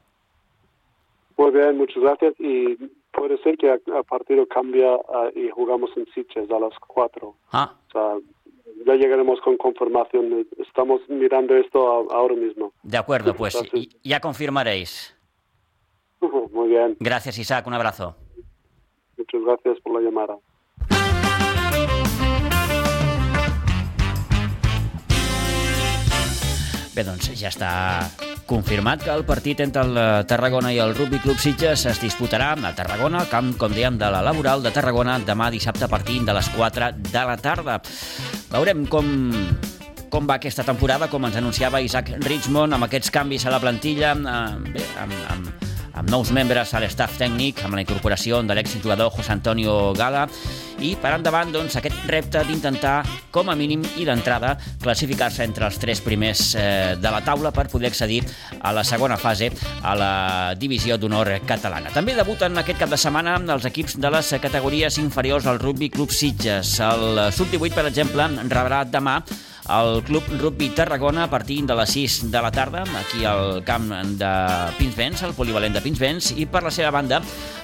Muy 1.37 1.51
bien, 1.51 1.77
muchas 1.79 2.01
gracias 2.01 2.35
y 2.39 2.77
puede 3.13 3.39
ser 3.43 3.57
que 3.59 3.69
el 3.71 4.05
partido 4.09 4.47
cambia 4.47 4.95
uh, 4.95 5.31
y 5.35 5.51
jugamos 5.51 5.91
en 5.97 6.07
Sitges 6.15 6.49
a 6.51 6.61
las 6.61 6.75
4. 6.87 7.35
Ah. 7.51 7.75
O 7.89 7.91
sea, 7.91 8.17
ya 8.87 8.95
llegaremos 8.95 9.41
con 9.41 9.57
confirmación. 9.57 10.47
Estamos 10.59 11.01
mirando 11.09 11.57
esto 11.57 12.09
ahora 12.13 12.37
mismo. 12.37 12.73
De 12.85 12.99
acuerdo, 12.99 13.35
pues 13.35 13.57
Entonces, 13.57 13.97
ya 14.05 14.21
confirmaréis. 14.21 15.17
Muy 16.53 16.69
bien. 16.69 16.97
Gracias, 17.01 17.37
Isaac. 17.39 17.67
Un 17.67 17.75
abrazo. 17.75 18.15
Muchas 19.17 19.43
gracias 19.43 19.81
por 19.81 19.95
la 19.95 20.01
llamada. 20.01 20.39
Bé, 26.95 27.03
doncs 27.03 27.33
ja 27.35 27.51
està 27.51 27.71
confirmat 28.47 29.03
que 29.03 29.11
el 29.11 29.25
partit 29.27 29.59
entre 29.65 29.83
el 29.83 29.97
Tarragona 30.31 30.71
i 30.71 30.79
el 30.79 30.95
Rugby 30.95 31.19
Club 31.25 31.41
Sitges 31.43 31.89
es 31.91 31.99
disputarà 31.99 32.53
a 32.55 32.71
Tarragona, 32.77 33.25
al 33.25 33.31
camp, 33.33 33.51
com 33.59 33.75
dèiem, 33.75 33.99
de 33.99 34.13
la 34.15 34.23
Laboral 34.23 34.63
de 34.63 34.71
Tarragona, 34.71 35.19
demà 35.19 35.51
dissabte 35.51 35.89
a 35.89 35.91
partir 35.91 36.21
de 36.23 36.37
les 36.37 36.53
4 36.55 36.93
de 37.11 37.25
la 37.27 37.37
tarda. 37.37 37.81
Veurem 38.53 38.87
com, 38.87 39.11
com 40.07 40.31
va 40.31 40.39
aquesta 40.39 40.63
temporada, 40.63 41.11
com 41.11 41.27
ens 41.27 41.43
anunciava 41.43 41.83
Isaac 41.83 42.15
Richmond, 42.23 42.79
amb 42.79 42.87
aquests 42.87 43.11
canvis 43.11 43.49
a 43.49 43.57
la 43.57 43.63
plantilla, 43.65 44.15
eh, 44.15 44.71
bé, 44.71 44.87
amb, 45.03 45.19
amb, 45.35 45.74
amb 45.95 46.11
nous 46.11 46.31
membres 46.35 46.75
a 46.75 46.81
l'estaf 46.83 47.17
tècnic, 47.21 47.63
amb 47.65 47.79
la 47.79 47.85
incorporació 47.85 48.41
de 48.43 48.57
l'exjugador 48.57 49.13
José 49.15 49.33
Antonio 49.35 49.93
Gala, 49.97 50.27
i 50.83 50.95
per 51.01 51.13
endavant 51.15 51.53
doncs, 51.55 51.77
aquest 51.79 52.09
repte 52.11 52.43
d'intentar, 52.49 52.97
com 53.35 53.49
a 53.51 53.55
mínim 53.59 53.85
i 54.01 54.07
d'entrada, 54.09 54.55
classificar-se 54.83 55.47
entre 55.47 55.69
els 55.69 55.79
tres 55.79 56.03
primers 56.05 56.43
eh, 56.59 56.97
de 56.99 57.15
la 57.15 57.23
taula 57.25 57.55
per 57.55 57.69
poder 57.71 57.93
accedir 57.93 58.21
a 58.61 58.75
la 58.75 58.85
segona 58.85 59.17
fase 59.21 59.53
a 59.83 59.95
la 59.99 60.13
divisió 60.59 60.99
d'honor 60.99 61.31
catalana. 61.47 61.95
També 61.95 62.19
debuten 62.19 62.59
aquest 62.59 62.83
cap 62.83 62.91
de 62.93 62.99
setmana 63.01 63.39
els 63.55 63.67
equips 63.71 63.99
de 64.03 64.11
les 64.11 64.35
categories 64.43 64.99
inferiors 64.99 65.47
al 65.47 65.63
Rugby 65.63 65.91
Club 65.95 66.11
Sitges. 66.11 66.77
El 66.83 67.27
Sub-18, 67.33 67.75
per 67.75 67.89
exemple, 67.91 68.29
rebrà 68.51 68.85
demà 68.85 69.21
el 69.69 70.03
Club 70.05 70.25
Rugby 70.41 70.71
Tarragona 70.71 71.25
a 71.25 71.31
partir 71.31 71.65
de 71.65 71.75
les 71.75 71.91
6 71.91 72.31
de 72.31 72.43
la 72.43 72.51
tarda 72.53 72.85
aquí 73.01 73.25
al 73.25 73.63
camp 73.65 73.91
de 74.19 74.31
Pinsbens, 74.79 75.23
el 75.23 75.35
polivalent 75.35 75.75
de 75.75 75.81
Pinsbens, 75.81 76.33
i 76.37 76.47
per 76.47 76.63
la 76.65 76.73
seva 76.75 76.91
banda 76.95 77.23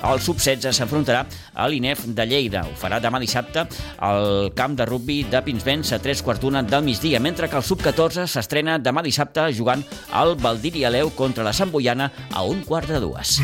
el 0.08 0.22
Sub-16 0.22 0.72
s'enfrontarà 0.72 1.24
a 1.54 1.68
l'INEF 1.68 2.06
de 2.16 2.26
Lleida. 2.26 2.64
Ho 2.64 2.76
farà 2.78 3.00
demà 3.02 3.20
dissabte 3.20 3.66
al 3.98 4.50
camp 4.56 4.78
de 4.78 4.88
rugby 4.88 5.22
de 5.30 5.42
Pinsbens 5.44 5.92
a 5.92 6.00
3 6.00 6.24
quarts 6.24 6.40
d'una 6.40 6.64
del 6.64 6.86
migdia, 6.86 7.20
mentre 7.20 7.48
que 7.48 7.60
el 7.60 7.66
Sub-14 7.66 8.26
s'estrena 8.26 8.78
demà 8.78 9.04
dissabte 9.04 9.50
jugant 9.52 9.84
al 10.12 10.36
Valdiri 10.40 10.86
Aleu 10.88 11.12
contra 11.16 11.44
la 11.44 11.52
Sant 11.52 11.70
Boiana 11.70 12.10
a 12.32 12.44
un 12.48 12.64
quart 12.64 12.88
de 12.88 13.00
dues. 13.00 13.40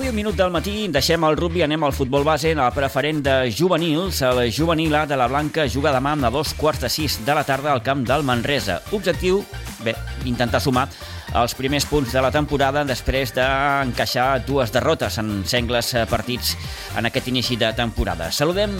Un 0.00 0.14
minut 0.16 0.34
del 0.34 0.50
matí, 0.50 0.88
deixem 0.90 1.22
el 1.28 1.36
rugby, 1.38 1.60
anem 1.62 1.84
al 1.86 1.92
futbol 1.94 2.24
base, 2.26 2.50
en 2.50 2.58
el 2.58 2.72
preferent 2.74 3.20
de 3.22 3.34
juvenils. 3.54 4.22
El 4.26 4.50
juvenil 4.50 4.94
A 4.96 5.04
de 5.06 5.16
la 5.16 5.28
Blanca 5.30 5.68
juga 5.70 5.92
demà 5.94 6.16
a 6.16 6.30
dos 6.34 6.54
quarts 6.58 6.80
de 6.82 6.88
sis 6.90 7.20
de 7.24 7.34
la 7.34 7.44
tarda 7.44 7.70
al 7.70 7.82
camp 7.82 8.02
del 8.02 8.24
Manresa. 8.24 8.80
Objectiu, 8.90 9.44
bé, 9.84 9.94
intentar 10.24 10.60
sumar 10.62 10.88
els 11.34 11.54
primers 11.58 11.86
punts 11.90 12.12
de 12.14 12.22
la 12.22 12.30
temporada 12.34 12.84
després 12.86 13.32
d'encaixar 13.34 14.44
dues 14.46 14.72
derrotes 14.74 15.18
en 15.18 15.42
sengles 15.50 15.92
partits 16.10 16.54
en 16.98 17.10
aquest 17.10 17.28
inici 17.32 17.58
de 17.60 17.72
temporada. 17.74 18.30
Saludem 18.30 18.76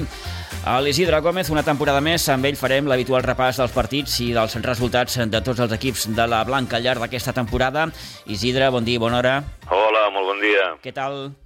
a 0.65 0.79
l'Isidre 0.81 1.21
Gómez, 1.21 1.51
una 1.51 1.67
temporada 1.67 2.01
més. 2.01 2.29
Amb 2.33 2.47
ell 2.49 2.57
farem 2.57 2.89
l'habitual 2.89 3.27
repàs 3.27 3.61
dels 3.61 3.75
partits 3.75 4.21
i 4.25 4.33
dels 4.37 4.57
resultats 4.65 5.19
de 5.29 5.45
tots 5.45 5.61
els 5.67 5.77
equips 5.77 6.09
de 6.15 6.29
la 6.31 6.45
Blanca 6.47 6.79
al 6.79 6.87
llarg 6.87 7.05
d'aquesta 7.05 7.35
temporada. 7.37 7.89
Isidre, 8.27 8.71
bon 8.71 8.87
dia, 8.87 9.03
bona 9.03 9.21
hora. 9.21 9.39
Hola, 9.69 10.09
molt 10.15 10.33
bon 10.33 10.45
dia. 10.45 10.75
Què 10.85 10.95
tal? 10.95 11.44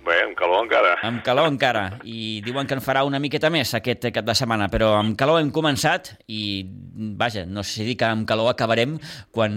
Bé, 0.00 0.14
amb 0.24 0.32
calor 0.32 0.62
encara. 0.64 0.94
Amb 1.04 1.20
calor 1.24 1.48
encara. 1.50 1.82
I 2.08 2.40
diuen 2.44 2.68
que 2.68 2.72
en 2.78 2.80
farà 2.80 3.02
una 3.04 3.18
miqueta 3.20 3.50
més 3.52 3.74
aquest 3.76 4.06
cap 4.14 4.24
de 4.24 4.34
setmana, 4.38 4.70
però 4.72 4.94
amb 4.96 5.12
calor 5.20 5.42
hem 5.42 5.50
començat 5.52 6.14
i, 6.24 6.64
vaja, 7.20 7.44
no 7.44 7.60
sé 7.60 7.82
si 7.82 7.86
dir 7.90 7.98
que 8.00 8.08
amb 8.08 8.24
calor 8.28 8.48
acabarem 8.48 8.96
quan, 9.34 9.52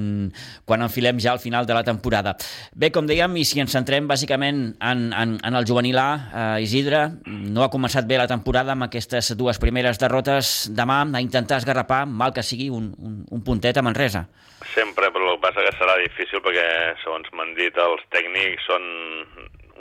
quan 0.68 0.84
enfilem 0.84 1.22
ja 1.24 1.32
al 1.32 1.40
final 1.40 1.70
de 1.70 1.78
la 1.78 1.86
temporada. 1.88 2.36
Bé, 2.76 2.92
com 2.92 3.08
dèiem, 3.08 3.40
i 3.40 3.46
si 3.48 3.64
ens 3.64 3.72
centrem 3.72 4.10
bàsicament 4.10 4.62
en, 4.84 5.08
en, 5.16 5.38
en 5.40 5.60
el 5.62 5.70
juvenil 5.70 6.02
A, 6.02 6.10
eh, 6.20 6.64
Isidre, 6.68 7.06
no 7.24 7.64
ha 7.64 7.72
començat 7.72 8.10
bé 8.10 8.20
la 8.20 8.28
temporada 8.28 8.76
amb 8.76 8.90
aquestes 8.90 9.32
dues 9.40 9.62
primeres 9.64 10.02
derrotes. 10.02 10.54
Demà 10.76 11.06
a 11.08 11.24
intentar 11.24 11.64
esgarrapar, 11.64 12.04
mal 12.06 12.36
que 12.36 12.44
sigui, 12.44 12.68
un, 12.70 12.92
un, 13.00 13.22
un 13.32 13.48
puntet 13.48 13.80
a 13.80 13.86
Manresa. 13.86 14.28
Sempre, 14.76 15.08
però 15.12 15.32
el 15.32 15.38
que 15.38 15.48
passa 15.48 15.64
que 15.64 15.76
serà 15.80 15.96
difícil 16.04 16.44
perquè, 16.44 16.68
segons 17.04 17.32
m'han 17.32 17.56
dit 17.56 17.80
els 17.80 18.04
tècnics, 18.12 18.68
són 18.68 18.86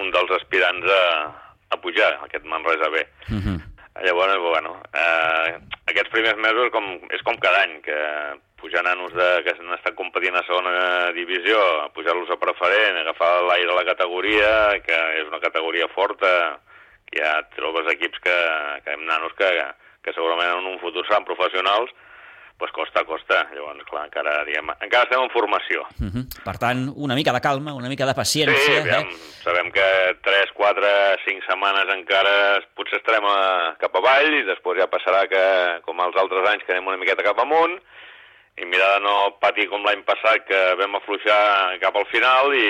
un 0.02 0.11
dels 0.14 0.35
aspirants 0.38 0.90
a, 0.90 1.02
a 1.73 1.80
pujar, 1.80 2.12
aquest 2.26 2.44
Manresa 2.44 2.90
B. 2.90 3.06
Uh 3.30 3.40
-huh. 3.40 3.59
Llavors, 4.02 4.38
bueno, 4.38 4.80
eh, 4.94 5.59
aquests 5.87 6.11
primers 6.11 6.38
mesos 6.38 6.71
com, 6.73 6.85
és 7.11 7.23
com 7.23 7.37
cada 7.38 7.62
any, 7.62 7.80
que 7.82 7.99
pujar 8.56 8.82
nanos 8.85 9.12
de, 9.12 9.42
que 9.42 9.50
han 9.50 9.75
estat 9.75 9.94
competint 9.99 10.37
a 10.38 10.44
segona 10.47 11.11
divisió, 11.12 11.59
pujar-los 11.94 12.30
a 12.30 12.38
preferent, 12.38 12.97
agafar 12.97 13.42
l'aire 13.42 13.73
a 13.73 13.75
la 13.75 13.85
categoria, 13.85 14.80
que 14.87 14.99
és 15.21 15.26
una 15.26 15.40
categoria 15.40 15.88
forta, 15.88 16.61
que 17.11 17.18
hi 17.18 17.26
ha 17.26 17.42
trobes 17.56 17.90
equips 17.92 18.23
que, 18.25 18.38
que 18.85 18.94
hem 18.94 19.04
nanos 19.04 19.35
que, 19.37 19.50
que 20.02 20.14
segurament 20.14 20.61
en 20.61 20.71
un 20.73 20.78
futur 20.80 21.04
seran 21.06 21.26
professionals, 21.28 21.90
pues 22.59 22.73
costa, 22.73 23.04
costa. 23.04 23.42
Llavors, 23.54 23.85
clar, 23.88 24.04
encara, 24.06 24.35
diguem, 24.49 24.71
encara 24.80 25.06
estem 25.09 25.23
en 25.23 25.30
formació. 25.30 25.87
Uh 26.00 26.11
-huh. 26.11 26.25
Per 26.44 26.56
tant, 26.59 26.92
una 26.97 27.14
mica 27.14 27.32
de 27.32 27.40
calma, 27.40 27.75
una 27.75 27.88
mica 27.88 28.06
de 28.06 28.14
paciència. 28.14 28.66
Sí, 28.66 28.76
aviam, 28.76 29.09
eh? 29.09 29.16
sabem 29.42 29.71
que 29.73 29.87
3, 30.23 30.52
4, 30.54 30.87
5 31.25 31.42
setmanes 31.49 31.94
encara 31.94 32.61
potser 32.75 32.99
estarem 32.99 33.25
a, 33.25 33.76
cap 33.78 33.94
avall 33.97 34.35
i 34.35 34.44
després 34.44 34.78
ja 34.78 34.87
passarà 34.87 35.26
que, 35.28 35.44
com 35.82 35.99
els 36.00 36.16
altres 36.16 36.49
anys, 36.49 36.64
que 36.64 36.73
anem 36.73 36.88
una 36.88 36.97
miqueta 36.97 37.23
cap 37.23 37.38
amunt 37.38 37.80
i 38.56 38.64
mirar 38.64 38.99
de 38.99 39.00
no 39.00 39.38
patir 39.40 39.68
com 39.68 39.82
l'any 39.82 40.02
passat, 40.04 40.44
que 40.44 40.75
vam 40.76 40.94
afluixar 40.97 41.78
cap 41.80 41.97
al 41.97 42.06
final 42.06 42.52
i, 42.54 42.68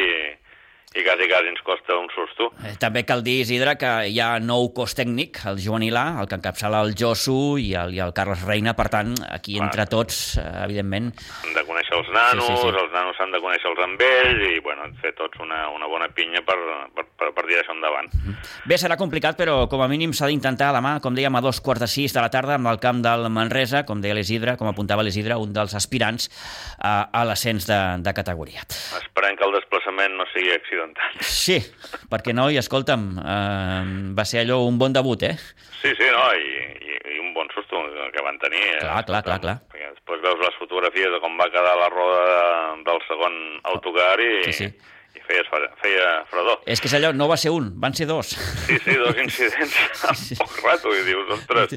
i 0.95 1.05
quasi, 1.05 1.29
quasi 1.31 1.49
ens 1.49 1.63
costa 1.65 1.97
un 1.97 2.09
susto. 2.13 2.51
Eh, 2.67 2.75
també 2.81 3.05
cal 3.09 3.23
dir, 3.25 3.41
Isidre, 3.47 3.77
que 3.81 3.91
hi 4.13 4.19
ha 4.21 4.37
nou 4.43 4.69
cos 4.77 4.95
tècnic, 4.99 5.41
el 5.49 5.61
Joan 5.63 5.85
Ilà, 5.87 6.05
el 6.21 6.29
que 6.29 6.37
encapçala 6.37 6.83
el 6.85 6.95
Josu 6.99 7.57
i 7.61 7.73
el, 7.79 7.95
i 7.97 8.03
el 8.05 8.13
Carles 8.17 8.45
Reina, 8.45 8.75
per 8.79 8.89
tant, 8.93 9.15
aquí 9.31 9.57
Clar. 9.57 9.69
entre 9.69 9.87
tots, 9.91 10.21
eh, 10.37 10.45
evidentment... 10.67 11.13
Han 11.47 11.57
de 11.57 11.65
conèixer 11.69 11.97
els 11.97 12.13
nanos, 12.13 12.47
Sí, 12.47 12.57
sí, 12.57 12.69
sí, 12.69 12.83
els 12.83 12.93
nanos 12.93 13.17
s'han 13.17 13.33
de 13.33 13.41
conèixer 13.41 13.71
els 13.73 13.83
amb 13.87 14.05
ells 14.09 14.45
i, 14.51 14.53
bueno, 14.65 14.89
fer 15.01 15.15
tots 15.19 15.41
una, 15.43 15.65
una 15.73 15.89
bona 15.89 16.11
pinya 16.13 16.45
per, 16.47 16.59
per, 16.97 17.07
per, 17.19 17.33
per 17.37 17.47
tirar 17.49 17.65
això 17.65 17.77
endavant. 17.77 18.13
Bé, 18.69 18.77
serà 18.81 18.99
complicat, 19.01 19.39
però 19.39 19.63
com 19.73 19.81
a 19.85 19.89
mínim 19.91 20.13
s'ha 20.17 20.29
d'intentar 20.31 20.73
demà, 20.77 20.99
com 21.05 21.17
dèiem, 21.17 21.35
a 21.39 21.45
dos 21.45 21.63
quarts 21.65 21.87
de 21.87 21.91
sis 21.91 22.13
de 22.13 22.21
la 22.21 22.31
tarda, 22.33 22.59
amb 22.61 22.69
el 22.73 22.81
camp 22.83 23.01
del 23.05 23.29
Manresa, 23.33 23.85
com 23.89 24.03
deia 24.05 24.17
l'Isidre, 24.19 24.59
com 24.61 24.69
apuntava 24.69 25.05
l'Isidre, 25.07 25.41
un 25.41 25.55
dels 25.57 25.75
aspirants 25.79 26.29
a, 26.79 27.09
a 27.09 27.25
l'ascens 27.29 27.67
de, 27.71 27.81
de 28.05 28.15
categoria. 28.17 28.67
Esperem 29.01 29.39
que 29.39 29.49
el 29.49 29.57
sigui 30.33 30.53
accidental. 30.55 31.19
Sí, 31.25 31.59
perquè 32.11 32.35
no, 32.35 32.49
i 32.53 32.59
escolta'm, 32.61 33.07
eh, 33.19 34.13
va 34.19 34.25
ser 34.29 34.43
allò 34.45 34.63
un 34.69 34.79
bon 34.81 34.93
debut, 34.97 35.23
eh? 35.29 35.35
Sí, 35.83 35.93
sí, 35.99 36.09
no, 36.15 36.25
i, 36.39 36.55
i, 36.93 36.97
i 37.17 37.19
un 37.23 37.33
bon 37.35 37.49
susto 37.55 37.81
que 38.15 38.23
van 38.25 38.39
tenir. 38.43 38.63
eh? 38.77 38.81
Clar, 38.85 39.05
clar, 39.09 39.23
clar, 39.27 39.41
clar. 39.43 39.57
Perquè 39.73 39.91
després 39.95 40.23
veus 40.25 40.41
les 40.45 40.57
fotografies 40.61 41.11
de 41.15 41.21
com 41.25 41.37
va 41.41 41.51
quedar 41.53 41.77
la 41.81 41.89
roda 41.93 42.25
de, 42.31 42.83
del 42.89 43.01
segon 43.09 43.39
autocar 43.75 44.15
i, 44.23 44.31
Sí, 44.49 44.53
sí. 44.61 44.69
i 45.19 45.25
feia, 45.27 45.45
feia 45.83 46.09
fredor. 46.31 46.63
És 46.67 46.81
que 46.81 46.89
és 46.91 46.97
allò, 47.01 47.13
no 47.17 47.29
va 47.31 47.37
ser 47.41 47.51
un, 47.55 47.73
van 47.81 47.95
ser 47.99 48.07
dos. 48.11 48.35
Sí, 48.67 48.79
sí, 48.85 48.95
dos 49.01 49.17
incidents 49.19 49.75
Sí, 49.75 50.15
sí. 50.27 50.35
en 50.39 50.45
poc 50.47 50.59
rato, 50.65 50.95
i 50.97 51.03
dius, 51.09 51.29
ostres, 51.39 51.77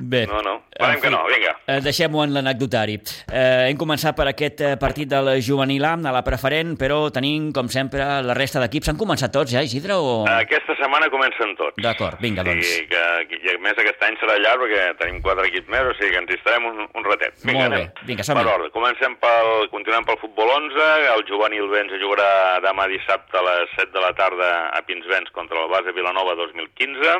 Bé. 0.00 0.26
no, 0.26 0.40
no, 0.42 0.54
En 0.78 0.84
farem 0.86 1.00
que 1.02 1.10
no, 1.10 1.20
vinga. 1.26 1.56
eh, 1.66 1.80
Deixem-ho 1.82 2.22
en 2.24 2.32
l'anecdotari. 2.34 2.94
Eh, 3.32 3.68
hem 3.70 3.76
començat 3.76 4.14
per 4.16 4.28
aquest 4.30 4.60
eh, 4.62 4.76
partit 4.78 5.08
del 5.10 5.40
juvenil 5.42 5.84
A, 5.84 5.94
a 5.98 6.12
la 6.14 6.22
preferent, 6.22 6.76
però 6.78 7.10
tenim, 7.10 7.50
com 7.52 7.68
sempre, 7.68 8.04
la 8.22 8.34
resta 8.38 8.60
d'equips. 8.62 8.88
Han 8.92 9.00
començat 9.00 9.32
tots 9.34 9.50
ja, 9.52 9.62
Isidre? 9.62 9.94
O... 9.98 10.22
Aquesta 10.30 10.76
setmana 10.78 11.10
comencen 11.10 11.56
tots. 11.58 11.76
D'acord, 11.82 12.20
vinga, 12.22 12.44
doncs. 12.46 12.66
I, 12.66 12.86
que, 12.88 13.02
i 13.42 13.54
a 13.54 13.58
més 13.64 13.78
aquest 13.82 14.02
any 14.06 14.16
serà 14.22 14.38
llarg 14.38 14.62
perquè 14.62 14.84
tenim 15.02 15.18
quatre 15.24 15.48
equips 15.50 15.68
més, 15.74 15.88
o 15.90 15.94
sigui 15.98 16.12
que 16.14 16.20
ens 16.22 16.30
hi 16.30 16.38
estarem 16.38 16.64
un, 16.70 16.78
un 16.86 17.04
ratet. 17.08 17.34
Vinga, 17.42 17.66
Molt 17.66 17.74
bé. 17.74 17.82
anem. 17.82 18.06
Vinga, 18.06 18.24
som-hi. 18.28 18.42
Per 18.46 18.54
ordre, 18.54 18.70
comencem 18.74 19.16
pel, 19.20 19.50
continuem 19.74 20.06
pel 20.06 20.20
futbol 20.22 20.48
11, 20.54 20.88
el 21.16 21.26
juvenil 21.28 21.66
B 21.72 21.80
ens 21.82 21.92
jugarà 22.00 22.30
demà 22.64 22.86
dissabte 22.92 23.36
a 23.40 23.44
les 23.50 23.74
7 23.76 23.90
de 23.92 24.00
la 24.06 24.12
tarda 24.16 24.50
a 24.78 24.80
Pinsbens 24.86 25.30
contra 25.34 25.58
el 25.64 25.68
base 25.72 25.92
Vilanova 25.96 26.34
2015, 26.38 27.16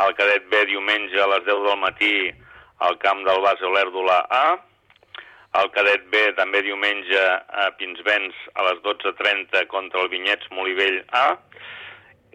el 0.00 0.14
cadet 0.16 0.48
B 0.48 0.64
diumenge 0.70 1.20
a 1.20 1.28
les 1.34 1.44
10 1.44 1.64
del 1.68 1.80
matí 1.80 2.14
al 2.80 2.96
camp 2.98 3.20
del 3.26 3.40
base 3.44 3.66
Olèrdola 3.68 4.22
A, 4.32 4.46
el 5.60 5.68
cadet 5.74 6.06
B 6.08 6.20
també 6.38 6.62
diumenge 6.64 7.20
a 7.20 7.68
Pinsbens 7.76 8.36
a 8.56 8.64
les 8.70 8.80
12.30 8.86 9.66
contra 9.68 10.00
el 10.00 10.08
Vinyets 10.08 10.48
Molivell 10.56 11.02
A, 11.12 11.26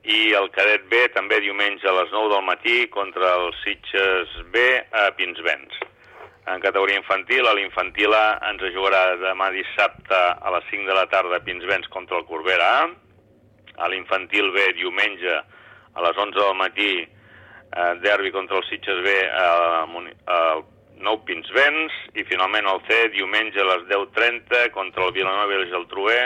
i 0.05 0.31
el 0.37 0.51
cadet 0.55 0.85
B 0.91 1.01
també 1.15 1.41
diumenge 1.43 1.89
a 1.89 1.95
les 1.97 2.13
9 2.13 2.29
del 2.35 2.45
matí 2.45 2.77
contra 2.93 3.33
el 3.41 3.49
Sitges 3.63 4.37
B 4.53 4.63
a 4.93 5.09
Pinsbens. 5.17 5.81
En 6.47 6.61
categoria 6.63 7.01
infantil, 7.01 7.43
a 7.43 7.55
l'infantil 7.57 8.13
A 8.15 8.37
ens 8.53 8.63
jugarà 8.71 9.17
demà 9.19 9.49
dissabte 9.51 10.15
a 10.15 10.53
les 10.53 10.69
5 10.69 10.87
de 10.87 10.95
la 10.95 11.09
tarda 11.11 11.41
a 11.41 11.43
Pinsbens 11.43 11.89
contra 11.91 12.21
el 12.21 12.29
Corbera 12.29 12.69
A. 12.77 12.87
A 13.83 13.89
l'infantil 13.91 14.53
B 14.53 14.71
diumenge 14.77 15.41
a 15.41 16.05
les 16.05 16.17
11 16.23 16.37
del 16.39 16.55
matí 16.61 16.91
eh, 17.75 17.93
derbi 18.03 18.31
contra 18.31 18.57
el 18.57 18.65
Sitges 18.69 19.03
B 19.03 19.13
a, 19.27 19.85
Muni- 19.91 20.15
al 20.25 20.63
Nou 21.03 21.19
Pinsbens 21.25 21.93
i 22.17 22.23
finalment 22.25 22.65
el 22.69 22.79
C 22.87 23.03
diumenge 23.13 23.61
a 23.61 23.67
les 23.69 23.83
10.30 23.91 24.71
contra 24.73 25.05
el 25.05 25.13
Vilanova 25.13 25.53
i 25.53 25.59
el 25.61 25.67
Geltrué 25.69 26.21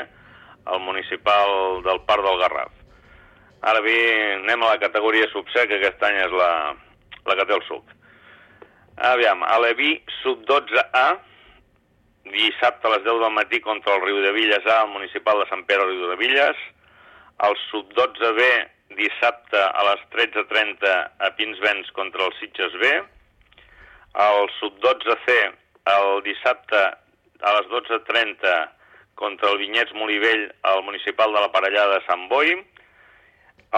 al 0.71 0.79
municipal 0.79 1.81
del 1.83 1.99
Parc 2.07 2.23
del 2.23 2.39
Garraf. 2.39 2.71
Ara 3.61 3.81
bé, 3.85 3.97
anem 4.39 4.63
a 4.63 4.71
la 4.73 4.79
categoria 4.81 5.27
sub-C, 5.29 5.67
que 5.69 5.77
aquest 5.77 6.01
any 6.07 6.17
és 6.23 6.31
la, 6.33 6.51
la 7.27 7.35
que 7.37 7.45
té 7.45 7.53
el 7.57 7.65
suc. 7.67 7.91
Aviam, 9.11 9.43
a 9.45 9.57
l'Evi 9.61 9.95
sub-12A, 10.21 11.05
dissabte 12.31 12.87
a 12.87 12.93
les 12.95 13.03
10 13.05 13.19
del 13.21 13.33
matí 13.35 13.59
contra 13.61 13.95
el 13.97 14.05
Riu 14.05 14.21
de 14.23 14.31
Villes 14.33 14.65
A, 14.65 14.81
al 14.81 14.89
municipal 14.93 15.41
de 15.41 15.47
Sant 15.49 15.65
Pere 15.69 15.85
Riu 15.85 16.09
de 16.09 16.17
Villes. 16.21 16.57
El 17.45 17.57
sub-12B, 17.69 18.49
dissabte 18.97 19.59
a 19.61 19.83
les 19.89 20.03
13.30 20.15 20.91
a 21.19 21.31
Pinsbens 21.37 21.91
contra 21.97 22.25
el 22.27 22.33
Sitges 22.39 22.73
B. 22.81 22.91
El 24.25 24.49
sub-12C, 24.59 25.37
el 25.95 26.23
dissabte 26.23 26.81
a 27.41 27.53
les 27.57 27.67
12.30 27.71 28.55
contra 29.15 29.51
el 29.51 29.59
Vinyets 29.61 29.93
Molivell 29.93 30.47
al 30.63 30.83
municipal 30.83 31.33
de 31.33 31.41
la 31.41 31.51
Parellada 31.51 31.99
de 31.99 32.05
Sant 32.07 32.27
Boi. 32.29 32.53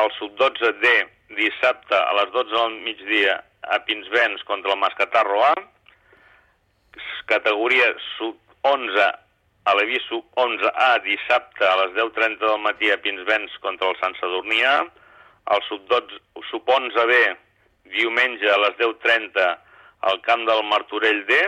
El 0.02 0.10
sub-12D, 0.20 0.94
dissabte 1.38 1.96
a 1.96 2.14
les 2.20 2.32
12 2.34 2.56
del 2.56 2.80
migdia 2.86 3.38
a 3.64 3.80
Pinsbens 3.86 4.44
contra 4.44 4.74
el 4.74 4.80
Mascatarro 4.80 5.44
A. 5.46 5.54
Categoria 7.26 7.94
sub-11 8.18 9.06
a 9.64 9.74
l'Evi 9.78 10.00
sub-11A, 10.10 10.90
dissabte 11.06 11.64
a 11.64 11.76
les 11.84 11.94
10.30 11.96 12.42
del 12.44 12.60
matí 12.60 12.92
a 12.92 13.00
Pinsbens 13.00 13.54
contra 13.64 13.94
el 13.94 14.00
Sant 14.02 14.18
Sadurní 14.20 14.60
A. 14.68 14.82
El 15.52 15.62
sub-12 15.68 16.20
sub-11B, 16.50 17.18
diumenge 17.98 18.48
a 18.50 18.58
les 18.64 18.78
10.30 18.80 19.48
al 20.10 20.22
camp 20.22 20.46
del 20.48 20.64
Martorell 20.70 21.26
D. 21.28 21.40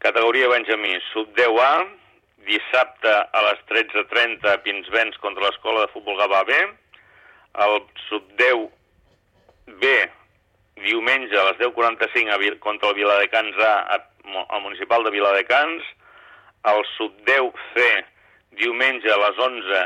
Categoria 0.00 0.48
Benjamí, 0.48 0.94
sub-10A, 1.12 1.72
dissabte 2.46 3.10
a 3.12 3.42
les 3.50 3.60
13.30 3.68 4.48
a 4.54 4.58
Pinsbens 4.64 5.18
contra 5.20 5.44
l'Escola 5.46 5.84
de 5.84 5.92
Futbol 5.92 6.16
Gavà 6.18 6.42
B. 6.48 6.56
El 7.66 7.76
sub-10 8.08 8.68
B, 9.82 9.90
diumenge 10.86 11.36
a 11.36 11.44
les 11.50 11.58
10.45 11.60 12.32
a 12.32 12.38
Vil- 12.40 12.58
contra 12.58 12.88
el 12.90 12.94
Viladecans 12.96 13.58
A, 13.60 13.74
a- 13.96 14.46
al 14.48 14.62
municipal 14.62 15.04
de 15.04 15.10
Viladecans. 15.10 15.82
El 16.64 16.82
sub-10 16.96 17.52
C, 17.74 18.04
diumenge 18.52 19.10
a 19.12 19.16
les 19.18 19.38
11, 19.38 19.82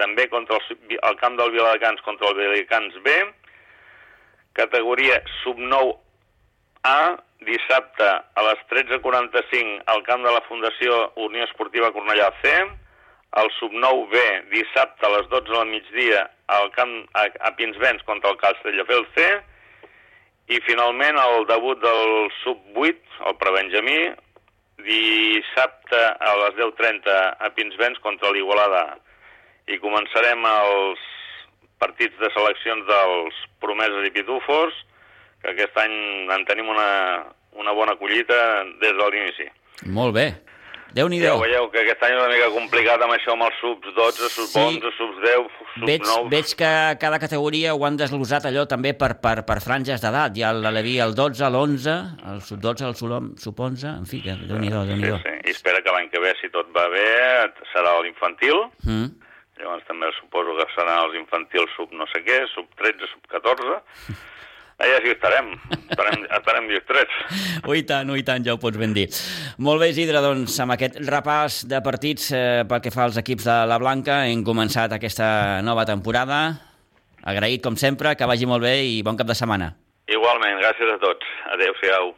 també 0.00 0.28
contra 0.32 0.58
el, 0.58 0.96
el 0.96 1.16
camp 1.20 1.36
del 1.40 1.52
Viladecans 1.54 2.02
contra 2.06 2.28
el 2.30 2.38
Viladecans 2.38 2.96
B. 3.04 3.14
Categoria 4.56 5.20
sub-9 5.42 5.96
A, 6.86 7.16
dissabte 7.44 8.06
a 8.06 8.42
les 8.46 8.60
13.45 8.70 9.82
al 9.92 10.02
camp 10.06 10.22
de 10.24 10.32
la 10.32 10.42
Fundació 10.48 11.00
Unió 11.26 11.44
Esportiva 11.44 11.90
Cornellà 11.92 12.30
C. 12.42 12.52
El 13.42 13.50
sub-9 13.58 14.06
B, 14.12 14.22
dissabte 14.52 15.04
a 15.06 15.12
les 15.16 15.28
12 15.32 15.50
del 15.50 15.66
migdia 15.72 16.22
al 16.56 16.70
camp 16.76 16.94
a, 17.18 17.26
a 17.48 17.50
Pinsbens 17.58 18.06
contra 18.08 18.30
el 18.32 18.38
Castelldefels 18.40 19.10
C. 19.16 19.26
I 20.54 20.60
finalment 20.62 21.18
el 21.18 21.44
debut 21.50 21.82
del 21.82 22.30
sub-8, 22.44 23.18
el 23.28 23.36
prebenjamí, 23.42 23.98
dissabte 24.86 26.02
a 26.22 26.36
les 26.44 26.56
10.30 26.60 27.18
a 27.42 27.50
Pinsbens 27.56 27.98
contra 28.04 28.30
l'Igualada. 28.30 28.84
I 29.66 29.78
començarem 29.82 30.44
els 30.46 31.00
partits 31.82 32.14
de 32.22 32.28
seleccions 32.32 32.86
dels 32.88 33.38
promeses 33.60 34.06
i 34.06 34.12
pitufos, 34.14 34.74
que 35.42 35.50
aquest 35.52 35.76
any 35.82 35.96
en 36.32 36.44
tenim 36.48 36.68
una, 36.72 37.24
una 37.58 37.74
bona 37.76 37.96
collita 37.98 38.36
des 38.80 38.94
de 38.96 39.08
l'inici. 39.12 39.48
Molt 39.92 40.14
bé. 40.16 40.28
Déu-n'hi-do. 40.96 41.26
Ja 41.26 41.34
ho 41.34 41.42
veieu 41.42 41.66
que 41.74 41.82
aquest 41.82 42.04
any 42.06 42.14
és 42.14 42.20
una 42.22 42.30
mica 42.30 42.46
complicat 42.54 43.02
amb 43.04 43.12
això, 43.16 43.34
amb 43.34 43.44
els 43.48 43.58
subs 43.60 43.90
12, 43.98 44.28
subs 44.32 44.52
Sí. 44.54 44.62
11, 44.78 44.92
subs 44.96 45.18
10, 45.26 45.50
subs 45.58 45.84
Veig, 45.90 46.06
9... 46.06 46.30
veig 46.32 46.54
que 46.56 46.70
cada 47.02 47.18
categoria 47.20 47.74
ho 47.74 47.82
han 47.84 47.98
desglosat 48.00 48.46
allò 48.48 48.64
també 48.70 48.94
per, 48.96 49.16
per, 49.20 49.42
per 49.44 49.58
franges 49.60 50.00
d'edat. 50.00 50.38
Hi 50.38 50.46
ha 50.46 50.54
l'Aleví 50.56 50.94
el 51.04 51.12
12, 51.18 51.42
l'11, 51.50 51.98
el 52.32 52.40
sub-12, 52.46 52.86
el 52.86 52.96
sub- 52.96 53.34
sub-11, 53.42 53.92
en 53.98 54.06
fi, 54.08 54.22
que 54.24 54.38
déu 54.46 54.56
Sí, 54.56 54.62
nhi 54.62 54.70
déu 55.04 55.18
sí. 55.26 55.34
I 55.44 55.52
espera 55.52 55.82
que 55.84 55.92
l'any 55.92 56.08
que 56.14 56.22
ve, 56.22 56.32
si 56.40 56.48
tot 56.54 56.70
va 56.72 56.86
bé, 56.94 57.04
serà 57.74 57.98
l'infantil. 58.06 58.62
Mm. 58.86 59.10
Llavors 59.56 59.84
també 59.88 60.08
suposo 60.18 60.56
que 60.58 60.66
seran 60.74 61.06
els 61.06 61.14
infantils 61.16 61.72
sub 61.76 61.92
no 61.96 62.04
sé 62.12 62.20
què, 62.26 62.42
sub 62.52 62.68
13, 62.80 63.08
sub 63.12 63.30
14. 63.32 63.78
Allà 64.76 64.98
sí 65.00 65.08
que 65.08 65.14
estarem, 65.14 65.46
estarem, 65.88 66.26
estarem 66.36 66.66
distrets. 66.68 67.20
Ui 67.72 67.80
tant, 67.88 68.10
ui 68.12 68.20
tant, 68.26 68.44
ja 68.44 68.52
ho 68.52 68.60
pots 68.60 68.76
ben 68.76 68.92
dir. 68.92 69.06
Molt 69.64 69.80
bé, 69.80 69.88
Isidre, 69.94 70.20
doncs 70.20 70.58
amb 70.60 70.74
aquest 70.76 70.98
repàs 71.08 71.62
de 71.70 71.80
partits 71.84 72.28
eh, 72.36 72.66
pel 72.68 72.82
que 72.84 72.92
fa 72.92 73.06
als 73.06 73.16
equips 73.22 73.48
de 73.48 73.56
la 73.70 73.80
Blanca 73.80 74.26
hem 74.28 74.44
començat 74.44 74.92
aquesta 74.92 75.62
nova 75.64 75.86
temporada. 75.88 76.42
Agraït, 77.24 77.64
com 77.64 77.80
sempre, 77.80 78.12
que 78.20 78.28
vagi 78.28 78.46
molt 78.46 78.68
bé 78.68 78.76
i 78.84 79.00
bon 79.06 79.16
cap 79.16 79.32
de 79.32 79.38
setmana. 79.38 79.72
Igualment, 80.12 80.60
gràcies 80.60 80.92
a 80.92 81.00
tots. 81.02 81.34
Adéu-siau. 81.56 82.12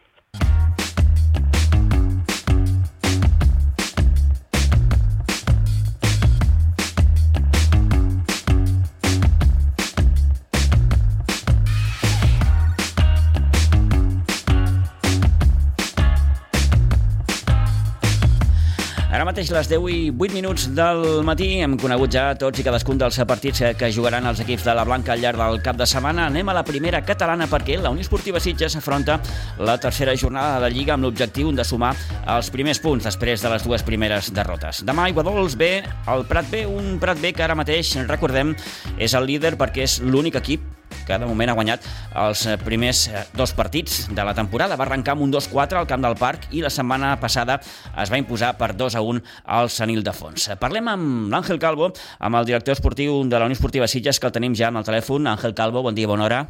Mateix 19.38 19.53
les 19.55 19.68
10 19.70 19.85
i 19.94 19.98
8 20.11 20.35
minuts 20.35 20.64
del 20.74 21.20
matí. 21.22 21.61
Hem 21.62 21.77
conegut 21.79 22.11
ja 22.11 22.33
tots 22.35 22.59
i 22.59 22.64
cadascun 22.66 22.98
dels 22.98 23.20
partits 23.22 23.61
que 23.79 23.90
jugaran 23.94 24.24
els 24.27 24.40
equips 24.42 24.64
de 24.66 24.72
la 24.74 24.83
Blanca 24.83 25.12
al 25.14 25.20
llarg 25.22 25.38
del 25.38 25.61
cap 25.62 25.77
de 25.79 25.87
setmana. 25.87 26.24
Anem 26.27 26.48
a 26.51 26.57
la 26.57 26.64
primera 26.66 27.05
catalana 27.07 27.46
perquè 27.46 27.77
la 27.79 27.92
Unió 27.94 28.03
Esportiva 28.03 28.40
Sitges 28.42 28.74
s'afronta 28.74 29.20
la 29.62 29.77
tercera 29.79 30.16
jornada 30.18 30.59
de 30.64 30.72
Lliga 30.74 30.96
amb 30.96 31.07
l'objectiu 31.07 31.53
de 31.55 31.62
sumar 31.62 31.92
els 32.27 32.51
primers 32.51 32.83
punts 32.83 33.07
després 33.07 33.44
de 33.44 33.53
les 33.53 33.62
dues 33.62 33.87
primeres 33.87 34.33
derrotes. 34.35 34.83
Demà 34.88 35.07
Iguadols 35.12 35.55
B, 35.55 35.70
el 35.87 36.27
Prat 36.27 36.51
B, 36.51 36.64
un 36.66 36.98
Prat 36.98 37.22
B 37.22 37.31
que 37.31 37.46
ara 37.46 37.55
mateix, 37.55 37.94
recordem, 38.11 38.57
és 38.98 39.14
el 39.14 39.31
líder 39.31 39.55
perquè 39.55 39.87
és 39.87 40.01
l'únic 40.03 40.42
equip 40.42 40.78
que 41.09 41.18
de 41.18 41.29
moment 41.29 41.49
ha 41.51 41.57
guanyat 41.57 41.87
els 42.21 42.44
eh, 42.47 42.59
primers 42.61 43.07
eh, 43.09 43.25
dos 43.37 43.55
partits 43.57 44.05
de 44.12 44.25
la 44.29 44.35
temporada. 44.37 44.77
Va 44.77 44.85
arrencar 44.85 45.16
amb 45.16 45.25
un 45.25 45.33
2-4 45.33 45.81
al 45.81 45.88
camp 45.88 46.05
del 46.05 46.18
Parc 46.21 46.51
i 46.53 46.62
la 46.64 46.73
setmana 46.73 47.14
passada 47.23 47.59
es 47.59 48.12
va 48.12 48.21
imposar 48.21 48.53
per 48.61 48.75
2-1 48.77 49.23
al 49.59 49.73
Sant 49.73 49.92
Ildefons. 49.94 50.51
Parlem 50.61 50.92
amb 50.92 51.33
l'Àngel 51.33 51.61
Calvo, 51.62 51.90
amb 52.21 52.40
el 52.40 52.49
director 52.53 52.77
esportiu 52.77 53.23
de 53.25 53.38
la 53.38 53.49
Unió 53.49 53.57
Esportiva 53.57 53.88
Sitges, 53.88 54.21
que 54.21 54.29
el 54.29 54.37
tenim 54.37 54.57
ja 54.59 54.68
amb 54.68 54.83
el 54.83 54.88
telèfon. 54.88 55.31
Àngel 55.33 55.57
Calvo, 55.57 55.83
bon 55.87 55.97
dia, 55.97 56.11
bona 56.11 56.29
hora. 56.29 56.42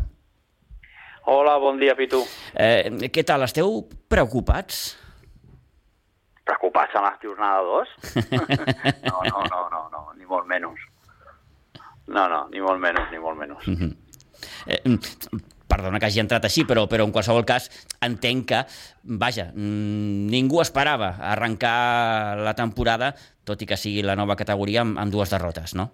Hola, 1.29 1.59
bon 1.61 1.79
dia, 1.79 1.95
Pitu. 1.95 2.23
Eh, 2.57 3.11
què 3.13 3.23
tal? 3.29 3.45
Esteu 3.45 3.83
preocupats? 4.11 4.97
Preocupats 6.49 6.97
en 6.97 7.05
la 7.05 7.15
jornada 7.21 7.61
2? 7.69 7.97
no, 9.11 9.21
no, 9.29 9.43
no, 9.53 9.65
no, 9.75 9.83
no, 9.93 10.05
ni 10.17 10.25
molt 10.25 10.49
menys. 10.49 10.87
No, 12.09 12.25
no, 12.33 12.47
ni 12.49 12.65
molt 12.65 12.81
menys, 12.81 13.11
ni 13.13 13.21
molt 13.21 13.37
menys. 13.37 13.67
Mm 13.69 13.77
-hmm. 13.77 14.08
Eh, 14.67 14.83
perdona 15.69 16.01
que 16.01 16.09
hagi 16.09 16.23
entrat 16.23 16.47
així, 16.49 16.65
però, 16.69 16.87
però 16.91 17.05
en 17.07 17.13
qualsevol 17.13 17.45
cas 17.49 17.69
entenc 18.05 18.47
que, 18.49 18.61
vaja, 19.21 19.51
mm, 19.53 20.29
ningú 20.33 20.63
esperava 20.65 21.15
arrencar 21.33 22.39
la 22.41 22.55
temporada, 22.57 23.13
tot 23.45 23.63
i 23.63 23.69
que 23.69 23.77
sigui 23.77 24.03
la 24.03 24.17
nova 24.17 24.37
categoria, 24.37 24.83
amb, 24.83 24.99
amb 24.99 25.13
dues 25.13 25.31
derrotes, 25.31 25.75
no? 25.79 25.91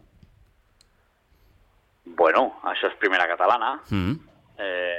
Bueno, 2.14 2.61
això 2.70 2.88
és 2.88 3.00
primera 3.02 3.26
catalana. 3.26 3.74
Mm. 3.90 4.14
Eh, 4.59 4.94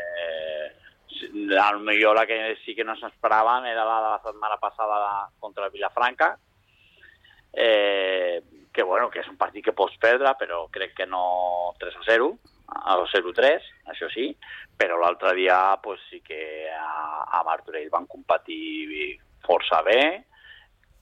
al 1.62 1.80
millor 1.80 2.16
la 2.16 2.26
que 2.28 2.58
sí 2.66 2.76
que 2.76 2.84
no 2.84 2.96
s'esperaven 3.00 3.66
era 3.66 3.86
la 3.86 4.02
de 4.02 4.10
la 4.10 4.22
setmana 4.24 4.58
passada 4.58 5.30
contra 5.40 5.66
el 5.66 5.72
Vilafranca, 5.72 6.38
eh, 7.54 8.44
que 8.74 8.84
bueno, 8.84 9.10
que 9.10 9.22
és 9.22 9.30
un 9.32 9.38
partit 9.40 9.64
que 9.64 9.74
pots 9.76 9.96
perdre, 10.02 10.34
però 10.36 10.66
crec 10.72 10.94
que 10.98 11.08
no 11.08 11.74
3 11.80 11.96
a 11.96 12.04
0, 12.10 12.34
al 12.66 13.06
0-3, 13.12 13.68
això 13.94 14.10
sí, 14.14 14.30
però 14.78 14.98
l'altre 15.00 15.34
dia 15.38 15.78
pues, 15.84 16.02
sí 16.10 16.22
que 16.26 16.70
a, 16.72 17.26
a 17.40 17.44
Martorell 17.48 17.92
van 17.94 18.08
competir 18.10 19.18
força 19.46 19.82
bé, 19.86 20.26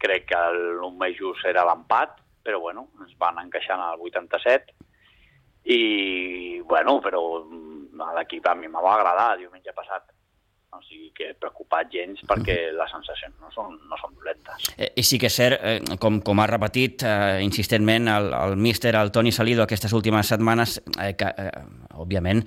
crec 0.04 0.28
que 0.32 0.40
el 0.52 0.90
més 1.00 1.16
just 1.20 1.46
era 1.48 1.64
l'empat, 1.68 2.20
però 2.44 2.60
bueno, 2.60 2.90
ens 3.00 3.16
van 3.20 3.40
encaixant 3.40 3.80
al 3.80 4.02
87, 4.04 4.76
i 5.72 6.60
bueno, 6.68 6.98
però 7.00 7.22
l'equip 8.18 8.48
a 8.48 8.56
mi 8.56 8.68
m'ha 8.68 8.82
agradar. 8.92 9.38
Diumenge 9.40 9.72
passat 9.76 10.12
o 10.78 10.82
sigui 10.86 11.12
que 11.16 11.32
preocupat 11.40 11.92
gens 11.94 12.24
perquè 12.30 12.58
les 12.76 12.94
sensacions 12.94 13.36
no 13.42 13.52
són, 13.54 13.78
no 13.90 14.00
són 14.00 14.16
dolentes. 14.18 14.70
Eh, 14.78 14.90
I 15.00 15.06
sí 15.08 15.20
que 15.22 15.30
és 15.30 15.38
cert, 15.38 15.60
eh, 15.62 15.98
com, 16.02 16.20
com 16.26 16.42
ha 16.42 16.48
repetit 16.50 17.06
eh, 17.08 17.42
insistentment 17.46 18.10
el, 18.14 18.32
el 18.38 18.58
míster, 18.58 18.96
el 19.00 19.14
Toni 19.16 19.34
Salido, 19.36 19.66
aquestes 19.68 19.94
últimes 19.94 20.32
setmanes, 20.34 20.80
eh, 20.98 21.14
que, 21.20 21.30
eh, 21.30 21.52
òbviament, 22.04 22.44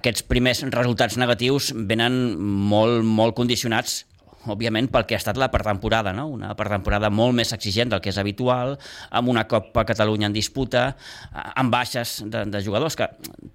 aquests 0.00 0.26
primers 0.28 0.64
resultats 0.74 1.18
negatius 1.20 1.72
venen 1.88 2.36
molt, 2.38 3.02
molt 3.04 3.36
condicionats 3.38 4.02
òbviament, 4.46 4.90
pel 4.92 5.06
que 5.08 5.16
ha 5.16 5.20
estat 5.20 5.38
la 5.40 5.50
pretemporada, 5.50 6.12
no? 6.14 6.28
una 6.30 6.54
pretemporada 6.58 7.10
molt 7.10 7.34
més 7.34 7.52
exigent 7.56 7.90
del 7.90 8.02
que 8.04 8.12
és 8.12 8.20
habitual, 8.20 8.76
amb 9.10 9.32
una 9.32 9.46
Copa 9.50 9.84
Catalunya 9.88 10.30
en 10.30 10.36
disputa, 10.36 10.92
amb 11.32 11.74
baixes 11.74 12.22
de, 12.30 12.44
de 12.46 12.62
jugadors 12.64 12.96
que 12.98 13.08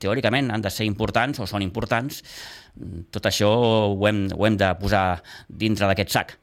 teòricament 0.04 0.52
han 0.52 0.66
de 0.66 0.74
ser 0.74 0.88
importants 0.90 1.40
o 1.40 1.48
són 1.50 1.64
importants, 1.66 2.24
tot 3.14 3.30
això 3.30 3.50
ho 3.94 4.08
hem, 4.10 4.26
ho 4.36 4.48
hem 4.48 4.58
de 4.60 4.72
posar 4.82 5.06
dintre 5.48 5.88
d'aquest 5.90 6.14
sac. 6.14 6.36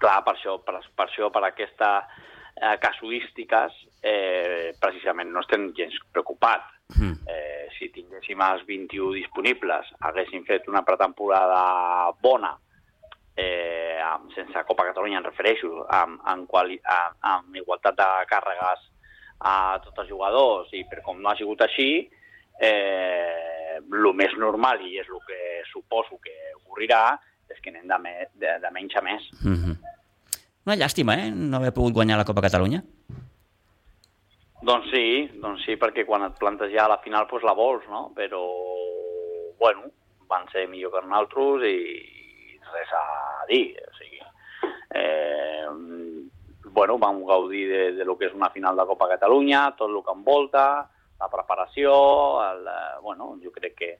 Clar, 0.00 0.20
per 0.24 0.34
això, 0.34 0.56
per, 0.64 0.80
per, 0.96 1.06
això, 1.06 1.28
per 1.32 1.44
aquestes 1.46 2.20
eh, 2.56 2.76
casuístiques, 2.80 3.76
eh, 4.02 4.72
precisament 4.80 5.32
no 5.32 5.42
estem 5.44 5.70
gens 5.76 5.96
preocupats. 6.12 6.76
Mm. 6.96 7.20
Eh, 7.30 7.66
si 7.76 7.90
tinguéssim 7.94 8.40
els 8.42 8.64
21 8.66 9.12
disponibles, 9.20 9.92
haguéssim 10.08 10.42
fet 10.48 10.66
una 10.72 10.82
pretemporada 10.86 12.10
bona, 12.24 12.56
eh, 13.36 14.00
sense 14.34 14.64
Copa 14.66 14.86
Catalunya, 14.90 15.18
em 15.18 15.26
refereixo, 15.26 15.84
amb, 15.88 16.20
amb, 16.24 16.46
quali, 16.50 16.78
amb, 16.84 17.18
amb 17.20 17.56
igualtat 17.56 17.98
de 17.98 18.08
càrregues 18.30 18.86
a 19.40 19.54
tots 19.84 20.02
els 20.02 20.10
jugadors, 20.10 20.72
i 20.76 20.84
per 20.88 21.00
com 21.04 21.20
no 21.20 21.30
ha 21.30 21.36
sigut 21.38 21.62
així, 21.64 22.08
eh, 22.60 23.78
el 23.80 24.12
més 24.14 24.36
normal, 24.38 24.82
i 24.84 24.98
és 25.00 25.08
el 25.08 25.22
que 25.26 25.40
suposo 25.72 26.18
que 26.22 26.36
ocorrirà, 26.60 27.18
és 27.50 27.58
que 27.60 27.72
anem 27.72 27.88
de, 27.88 27.98
me, 27.98 28.14
de, 28.38 28.58
de 28.62 28.70
menys 28.74 28.96
a 28.96 29.02
més. 29.02 29.30
Mm 29.42 29.56
-hmm. 29.56 29.76
Una 30.66 30.76
llàstima, 30.76 31.16
eh?, 31.16 31.30
no 31.30 31.56
haver 31.56 31.72
pogut 31.72 31.94
guanyar 31.94 32.18
la 32.18 32.24
Copa 32.24 32.42
Catalunya. 32.42 32.82
Doncs 34.62 34.90
sí, 34.92 35.30
doncs 35.40 35.64
sí, 35.64 35.76
perquè 35.80 36.04
quan 36.04 36.22
et 36.22 36.36
plantes 36.38 36.70
ja 36.70 36.84
a 36.84 36.88
la 36.88 36.98
final 36.98 37.26
pues 37.26 37.42
la 37.42 37.54
vols, 37.54 37.88
no? 37.88 38.12
Però, 38.14 38.42
bueno, 39.58 39.88
van 40.28 40.46
ser 40.52 40.68
millor 40.68 40.92
que 40.92 41.06
nosaltres 41.06 41.64
i 41.64 42.19
res 42.72 42.94
a 42.96 43.44
dir. 43.48 43.76
O 43.86 43.96
sigui, 43.98 44.20
eh, 44.94 45.66
bueno, 46.70 46.98
vam 46.98 47.24
gaudir 47.26 47.68
de, 47.68 47.82
de 47.98 48.04
lo 48.04 48.16
que 48.18 48.30
és 48.30 48.34
una 48.36 48.50
final 48.54 48.76
de 48.76 48.86
Copa 48.86 49.08
Catalunya, 49.10 49.70
tot 49.78 49.90
el 49.90 50.02
que 50.06 50.14
envolta, 50.14 50.64
la 51.20 51.28
preparació, 51.28 51.92
el, 52.46 52.66
eh, 52.66 52.96
bueno, 53.02 53.34
jo 53.42 53.52
crec 53.52 53.76
que, 53.76 53.92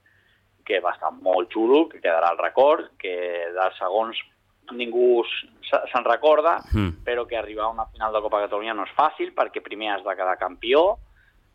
que 0.65 0.79
va 0.81 0.95
estar 0.95 1.11
molt 1.13 1.51
xulo, 1.53 1.87
que 1.89 2.01
quedarà 2.01 2.31
el 2.33 2.41
record, 2.41 2.93
que 3.01 3.15
dels 3.53 3.77
segons 3.81 4.19
ningú 4.77 5.23
se'n 5.67 6.05
recorda, 6.05 6.59
mm. 6.71 7.01
però 7.05 7.25
que 7.27 7.37
arribar 7.37 7.65
a 7.67 7.73
una 7.75 7.87
final 7.91 8.13
de 8.13 8.21
Copa 8.23 8.43
Catalunya 8.45 8.75
no 8.77 8.85
és 8.87 8.93
fàcil, 8.95 9.33
perquè 9.35 9.63
primer 9.63 9.91
has 9.95 10.05
de 10.05 10.15
quedar 10.15 10.37
campió, 10.39 10.83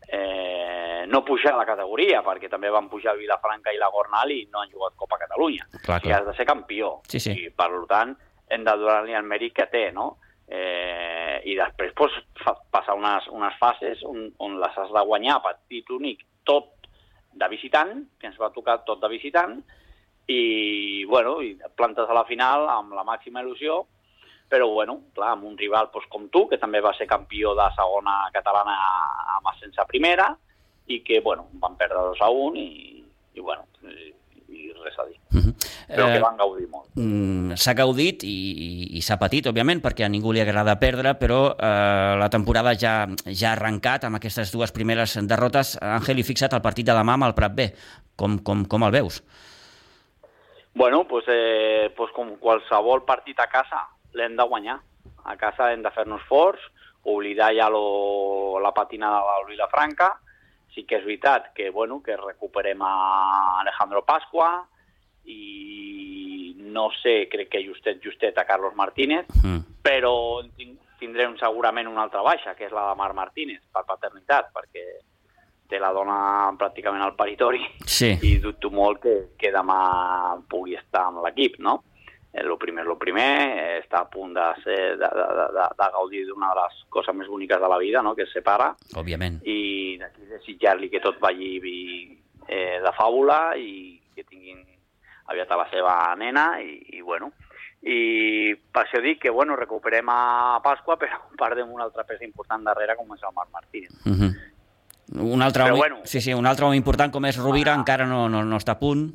eh, 0.07 0.96
no 1.07 1.23
pujar 1.25 1.55
a 1.55 1.61
la 1.61 1.67
categoria, 1.67 2.21
perquè 2.25 2.49
també 2.51 2.69
van 2.73 2.89
pujar 2.91 3.17
Vilafranca 3.17 3.73
i 3.73 3.81
la 3.81 3.89
Gornal 3.93 4.31
i 4.35 4.43
no 4.51 4.61
han 4.61 4.71
jugat 4.71 4.95
Copa 4.99 5.19
Catalunya. 5.23 5.67
Clar, 5.81 5.99
clar. 6.01 6.05
I 6.05 6.15
has 6.15 6.25
de 6.27 6.37
ser 6.37 6.45
campió. 6.47 6.97
Sí, 7.07 7.19
sí. 7.23 7.33
I, 7.33 7.51
per 7.55 7.71
tant, 7.89 8.15
hem 8.51 8.63
de 8.67 8.77
donar-li 8.79 9.15
el 9.17 9.27
mèrit 9.27 9.55
que 9.55 9.67
té, 9.71 9.89
no? 9.95 10.15
eh, 10.47 11.41
i 11.45 11.55
després 11.59 11.91
pues, 11.95 12.13
passar 12.71 12.95
unes, 12.97 13.27
unes 13.35 13.55
fases 13.59 14.03
on, 14.07 14.29
on 14.43 14.57
les 14.61 14.79
has 14.79 14.93
de 14.93 15.03
guanyar 15.09 15.41
partit 15.43 15.89
únic 15.91 16.23
tot 16.47 16.73
de 17.37 17.49
visitant, 17.51 17.99
que 18.17 18.31
ens 18.31 18.39
va 18.39 18.53
tocar 18.55 18.79
tot 18.87 19.03
de 19.03 19.11
visitant, 19.11 19.59
i, 20.27 21.05
bueno, 21.07 21.37
i 21.43 21.53
plantes 21.77 22.09
a 22.09 22.15
la 22.15 22.25
final 22.27 22.65
amb 22.71 22.95
la 22.97 23.05
màxima 23.07 23.43
il·lusió, 23.43 23.83
però, 24.47 24.69
bueno, 24.71 25.01
clar, 25.15 25.33
amb 25.35 25.45
un 25.45 25.57
rival 25.59 25.91
pues, 25.91 26.07
com 26.09 26.29
tu, 26.31 26.45
que 26.47 26.59
també 26.59 26.81
va 26.83 26.95
ser 26.97 27.07
campió 27.07 27.53
de 27.55 27.67
segona 27.75 28.15
catalana 28.33 28.75
amb 29.37 29.51
ascens 29.51 29.77
a 29.77 29.85
primera, 29.87 30.31
i 30.87 31.01
que, 31.03 31.21
bueno, 31.21 31.47
van 31.61 31.75
perdre 31.79 32.03
2 32.13 32.21
a 32.23 32.29
1 32.31 32.61
i, 32.61 33.03
i 33.35 33.43
bueno, 33.43 33.67
i, 33.83 34.13
i 34.47 34.71
res 34.83 34.99
a 34.99 35.07
dir. 35.09 35.19
Uh 35.33 35.43
-huh 35.43 35.77
però 35.87 36.07
que 36.11 36.19
eh, 36.19 36.23
van 36.23 36.37
gaudir 36.37 36.67
molt. 36.67 36.89
Mm, 36.99 37.55
s'ha 37.59 37.73
gaudit 37.77 38.23
i, 38.27 38.35
i, 38.35 38.69
i 38.99 39.03
s'ha 39.05 39.17
patit, 39.21 39.47
òbviament, 39.47 39.79
perquè 39.83 40.03
a 40.05 40.11
ningú 40.11 40.33
li 40.35 40.41
agrada 40.43 40.75
perdre, 40.81 41.15
però 41.19 41.39
eh, 41.53 42.15
la 42.19 42.27
temporada 42.33 42.75
ja, 42.75 43.07
ja 43.31 43.53
ha 43.53 43.55
arrencat 43.55 44.07
amb 44.07 44.19
aquestes 44.19 44.51
dues 44.51 44.75
primeres 44.75 45.15
derrotes. 45.29 45.77
Àngel, 45.79 46.19
i 46.19 46.27
fixa't 46.27 46.57
el 46.57 46.65
partit 46.65 46.89
de 46.89 46.95
demà 46.97 47.15
amb 47.15 47.29
el 47.29 47.37
Prat 47.37 47.55
B. 47.55 47.69
Com, 48.19 48.39
com, 48.43 48.65
com 48.67 48.87
el 48.87 48.95
veus? 48.97 49.21
Bueno, 50.77 51.05
pues, 51.09 51.25
eh, 51.31 51.89
pues 51.95 52.11
com 52.13 52.35
qualsevol 52.41 53.05
partit 53.07 53.39
a 53.39 53.47
casa 53.49 53.87
l'hem 54.17 54.35
de 54.37 54.45
guanyar. 54.45 54.79
A 55.27 55.35
casa 55.39 55.71
hem 55.71 55.81
de 55.83 55.91
fer-nos 55.95 56.23
forts, 56.27 56.61
oblidar 57.07 57.53
ja 57.55 57.69
lo, 57.71 58.59
la 58.63 58.73
patinada 58.75 59.23
del 59.23 59.53
Vilafranca. 59.53 60.17
Sí 60.77 60.83
que 60.85 60.99
és 60.99 61.05
veritat 61.07 61.49
que, 61.57 61.71
bueno, 61.73 62.03
que 62.05 62.13
recuperem 62.13 62.83
a 62.85 62.93
Alejandro 63.63 64.03
Pasqua, 64.05 64.51
i 65.25 66.53
no 66.69 66.91
sé, 67.01 67.25
crec 67.31 67.49
que 67.49 67.63
justet, 67.65 67.97
justet 68.03 68.37
a 68.37 68.45
Carlos 68.45 68.75
Martínez, 68.77 69.25
mm. 69.41 69.81
però 69.81 70.43
tindrem 71.01 71.33
segurament 71.41 71.89
una 71.89 72.05
altra 72.05 72.21
baixa, 72.21 72.53
que 72.53 72.67
és 72.69 72.75
la 72.75 72.91
de 72.91 72.99
Mar 72.99 73.09
Martínez, 73.17 73.63
per 73.73 73.87
paternitat, 73.89 74.53
perquè 74.53 74.85
té 75.67 75.81
la 75.81 75.89
dona 75.91 76.19
pràcticament 76.59 77.03
al 77.03 77.17
paritori 77.17 77.59
sí. 77.83 78.13
i 78.23 78.37
dubto 78.43 78.69
molt 78.71 79.01
que, 79.03 79.15
que 79.39 79.51
demà 79.51 79.79
pugui 80.47 80.77
estar 80.77 81.07
amb 81.09 81.25
l'equip, 81.25 81.57
no? 81.59 81.81
El 82.33 82.51
eh, 82.51 82.57
primer, 82.59 82.85
el 82.85 82.97
primer, 82.97 83.31
eh, 83.57 83.79
està 83.81 84.03
a 84.03 84.09
punt 84.11 84.33
de, 84.35 84.45
ser, 84.63 84.79
de, 84.99 85.09
de, 85.19 85.47
de, 85.55 85.67
de 85.79 85.89
gaudir 85.95 86.25
d'una 86.27 86.51
de 86.53 86.61
les 86.61 86.83
coses 86.93 87.15
més 87.15 87.27
boniques 87.27 87.61
de 87.61 87.69
la 87.71 87.79
vida, 87.81 88.03
no? 88.03 88.15
que 88.15 88.27
es 88.27 88.33
separa. 88.35 88.73
Òbviament. 88.99 89.39
I 89.47 89.97
d'aquí 90.01 90.27
desitjar-li 90.29 90.91
que 90.93 91.03
tot 91.03 91.19
vagi 91.23 91.57
eh, 92.47 92.79
de 92.83 92.93
fàbula 92.97 93.55
i 93.57 93.99
que 94.15 94.25
tinguin 94.25 94.63
aviat 95.27 95.51
a 95.51 95.59
la 95.59 95.67
seva 95.71 95.93
nena 96.19 96.49
i, 96.63 96.97
i 96.97 97.01
bueno, 97.01 97.31
i 97.83 98.55
per 98.73 98.85
això 98.85 99.01
dic 99.03 99.21
que 99.21 99.31
bueno, 99.33 99.55
recuperem 99.55 100.09
a 100.09 100.59
Pasqua 100.63 100.97
però 100.99 101.19
perdem 101.39 101.69
un 101.73 101.83
altre 101.83 102.05
pes 102.07 102.23
important 102.25 102.63
darrere 102.65 102.95
com 102.97 103.11
és 103.13 103.23
el 103.23 103.35
Marc 103.35 103.51
Martínez. 103.53 103.91
Uh 104.05 104.13
-huh. 104.13 104.31
Un 105.23 105.41
altre, 105.41 105.63
home, 105.63 105.77
bueno, 105.77 105.97
sí, 106.03 106.19
sí, 106.19 106.33
un 106.33 106.45
altre 106.45 106.65
home 106.65 106.75
important 106.75 107.11
com 107.11 107.25
és 107.25 107.37
Rovira 107.37 107.73
ah, 107.73 107.79
encara 107.79 108.05
no, 108.05 108.27
no, 108.27 108.43
no 108.43 108.57
està 108.57 108.73
a 108.73 108.79
punt. 108.79 109.13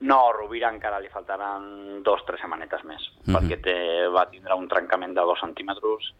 No, 0.00 0.32
Rovira 0.32 0.70
encara 0.72 1.00
li 1.00 1.10
faltaran 1.12 2.02
dos 2.02 2.22
o 2.22 2.26
tres 2.28 2.40
setmanetes 2.40 2.84
més, 2.88 3.02
uh 3.04 3.26
-huh. 3.26 3.34
perquè 3.36 3.60
té, 3.60 3.76
va 4.08 4.24
tindre 4.30 4.54
un 4.54 4.68
trencament 4.68 5.14
de 5.14 5.20
dos 5.20 5.40
centímetres 5.40 6.12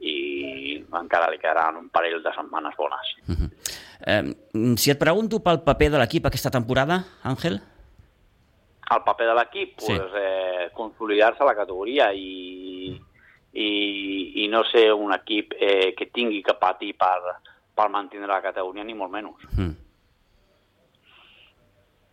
i 0.00 0.84
encara 0.92 1.30
li 1.30 1.38
quedaran 1.38 1.76
un 1.76 1.88
parell 1.88 2.22
de 2.22 2.32
setmanes 2.34 2.74
bones. 2.76 3.06
Uh 3.28 3.34
-huh. 3.34 3.50
eh, 4.06 4.76
si 4.76 4.90
et 4.90 4.98
pregunto 4.98 5.40
pel 5.40 5.62
paper 5.62 5.90
de 5.90 5.98
l'equip 5.98 6.26
aquesta 6.26 6.50
temporada, 6.50 7.04
Àngel? 7.22 7.60
El 8.90 9.02
paper 9.04 9.26
de 9.26 9.34
l'equip? 9.34 9.78
Sí. 9.78 9.86
Pues, 9.86 10.12
eh, 10.16 10.70
consolidar-se 10.74 11.42
a 11.42 11.46
la 11.46 11.54
categoria 11.54 12.12
i, 12.12 13.00
i, 13.52 14.44
i 14.44 14.48
no 14.48 14.64
ser 14.64 14.92
un 14.92 15.12
equip 15.12 15.54
eh, 15.58 15.94
que 15.96 16.06
tingui 16.06 16.42
que 16.42 16.54
patir 16.54 16.96
per, 16.96 17.20
per 17.74 17.88
mantenir 17.88 18.26
la 18.26 18.42
categoria, 18.42 18.84
ni 18.84 18.94
molt 18.94 19.12
menys. 19.12 19.46
Mm. 19.56 19.74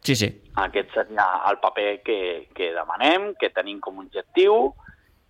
Sí, 0.10 0.15
sí. 0.15 0.30
Aquest 0.58 0.89
seria 0.95 1.26
el 1.52 1.60
paper 1.62 2.00
que, 2.02 2.19
que 2.58 2.72
demanem, 2.74 3.36
que 3.38 3.52
tenim 3.54 3.78
com 3.78 4.00
a 4.00 4.06
objectiu, 4.08 4.72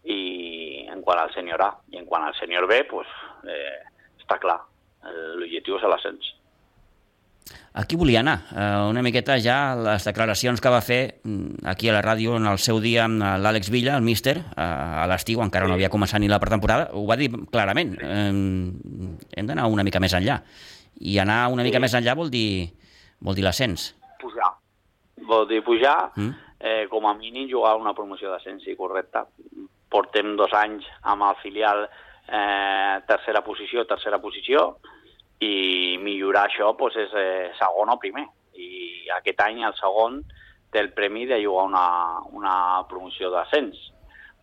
i 0.08 0.88
en 0.88 1.02
quant 1.04 1.20
al 1.20 1.34
senyor 1.34 1.60
A 1.66 1.74
i 1.92 2.00
en 2.00 2.06
quant 2.08 2.24
al 2.24 2.38
senyor 2.38 2.64
B, 2.70 2.86
pues, 2.88 3.10
eh, 3.44 3.82
està 4.22 4.38
clar, 4.40 4.62
l'objectiu 5.36 5.76
és 5.76 5.84
l'ascens. 5.84 6.32
Aquí 7.82 8.00
volia 8.00 8.22
anar, 8.24 8.38
eh, 8.56 8.70
una 8.88 9.04
miqueta 9.04 9.36
ja 9.44 9.76
les 9.76 10.08
declaracions 10.08 10.64
que 10.64 10.72
va 10.72 10.80
fer 10.80 11.20
mm, 11.28 11.68
aquí 11.68 11.92
a 11.92 11.98
la 11.98 12.06
ràdio 12.06 12.40
en 12.40 12.48
el 12.48 12.64
seu 12.64 12.80
dia 12.80 13.04
amb 13.10 13.20
l'Àlex 13.20 13.68
Villa, 13.76 14.00
el 14.00 14.08
míster, 14.08 14.38
a 14.56 15.04
l'estiu, 15.12 15.44
encara 15.44 15.68
no 15.68 15.76
havia 15.76 15.92
començat 15.92 16.24
ni 16.24 16.32
la 16.32 16.40
pretemporada, 16.40 16.88
ho 16.96 17.04
va 17.10 17.20
dir 17.20 17.34
clarament, 17.52 17.98
eh, 18.00 18.32
hem 18.32 19.52
d'anar 19.52 19.68
una 19.68 19.84
mica 19.84 20.00
més 20.00 20.16
enllà. 20.16 20.40
I 21.04 21.20
anar 21.20 21.50
una 21.52 21.68
mica 21.68 21.84
sí. 21.84 21.88
més 21.90 22.00
enllà 22.00 22.16
vol 22.16 22.32
dir, 22.32 22.70
vol 23.20 23.36
dir 23.36 23.44
l'ascens. 23.44 23.92
Vol 25.30 25.46
dir 25.50 25.62
pujar, 25.66 26.12
mm. 26.16 26.32
eh, 26.60 26.86
com 26.90 27.06
a 27.06 27.14
mínim 27.14 27.50
jugar 27.52 27.76
una 27.78 27.94
promoció 27.94 28.32
d'ascens, 28.32 28.64
sí, 28.66 28.76
correcte 28.80 29.28
portem 29.90 30.36
dos 30.38 30.54
anys 30.54 30.86
amb 31.10 31.26
el 31.28 31.38
filial 31.42 31.84
eh, 31.86 32.96
tercera 33.10 33.42
posició, 33.46 33.86
tercera 33.90 34.22
posició, 34.22 34.78
i 35.42 35.98
millorar 36.04 36.48
això 36.48 36.72
doncs, 36.78 36.98
és 37.00 37.16
eh, 37.18 37.50
segon 37.60 37.94
o 37.94 37.98
primer. 38.02 38.26
I 38.60 39.10
aquest 39.18 39.42
any 39.46 39.64
el 39.66 39.76
segon 39.80 40.22
té 40.70 40.82
el 40.84 40.92
premi 40.94 41.26
de 41.26 41.40
jugar 41.42 41.66
una, 41.72 41.86
una 42.36 42.56
promoció 42.90 43.32
d'ascens. 43.34 43.80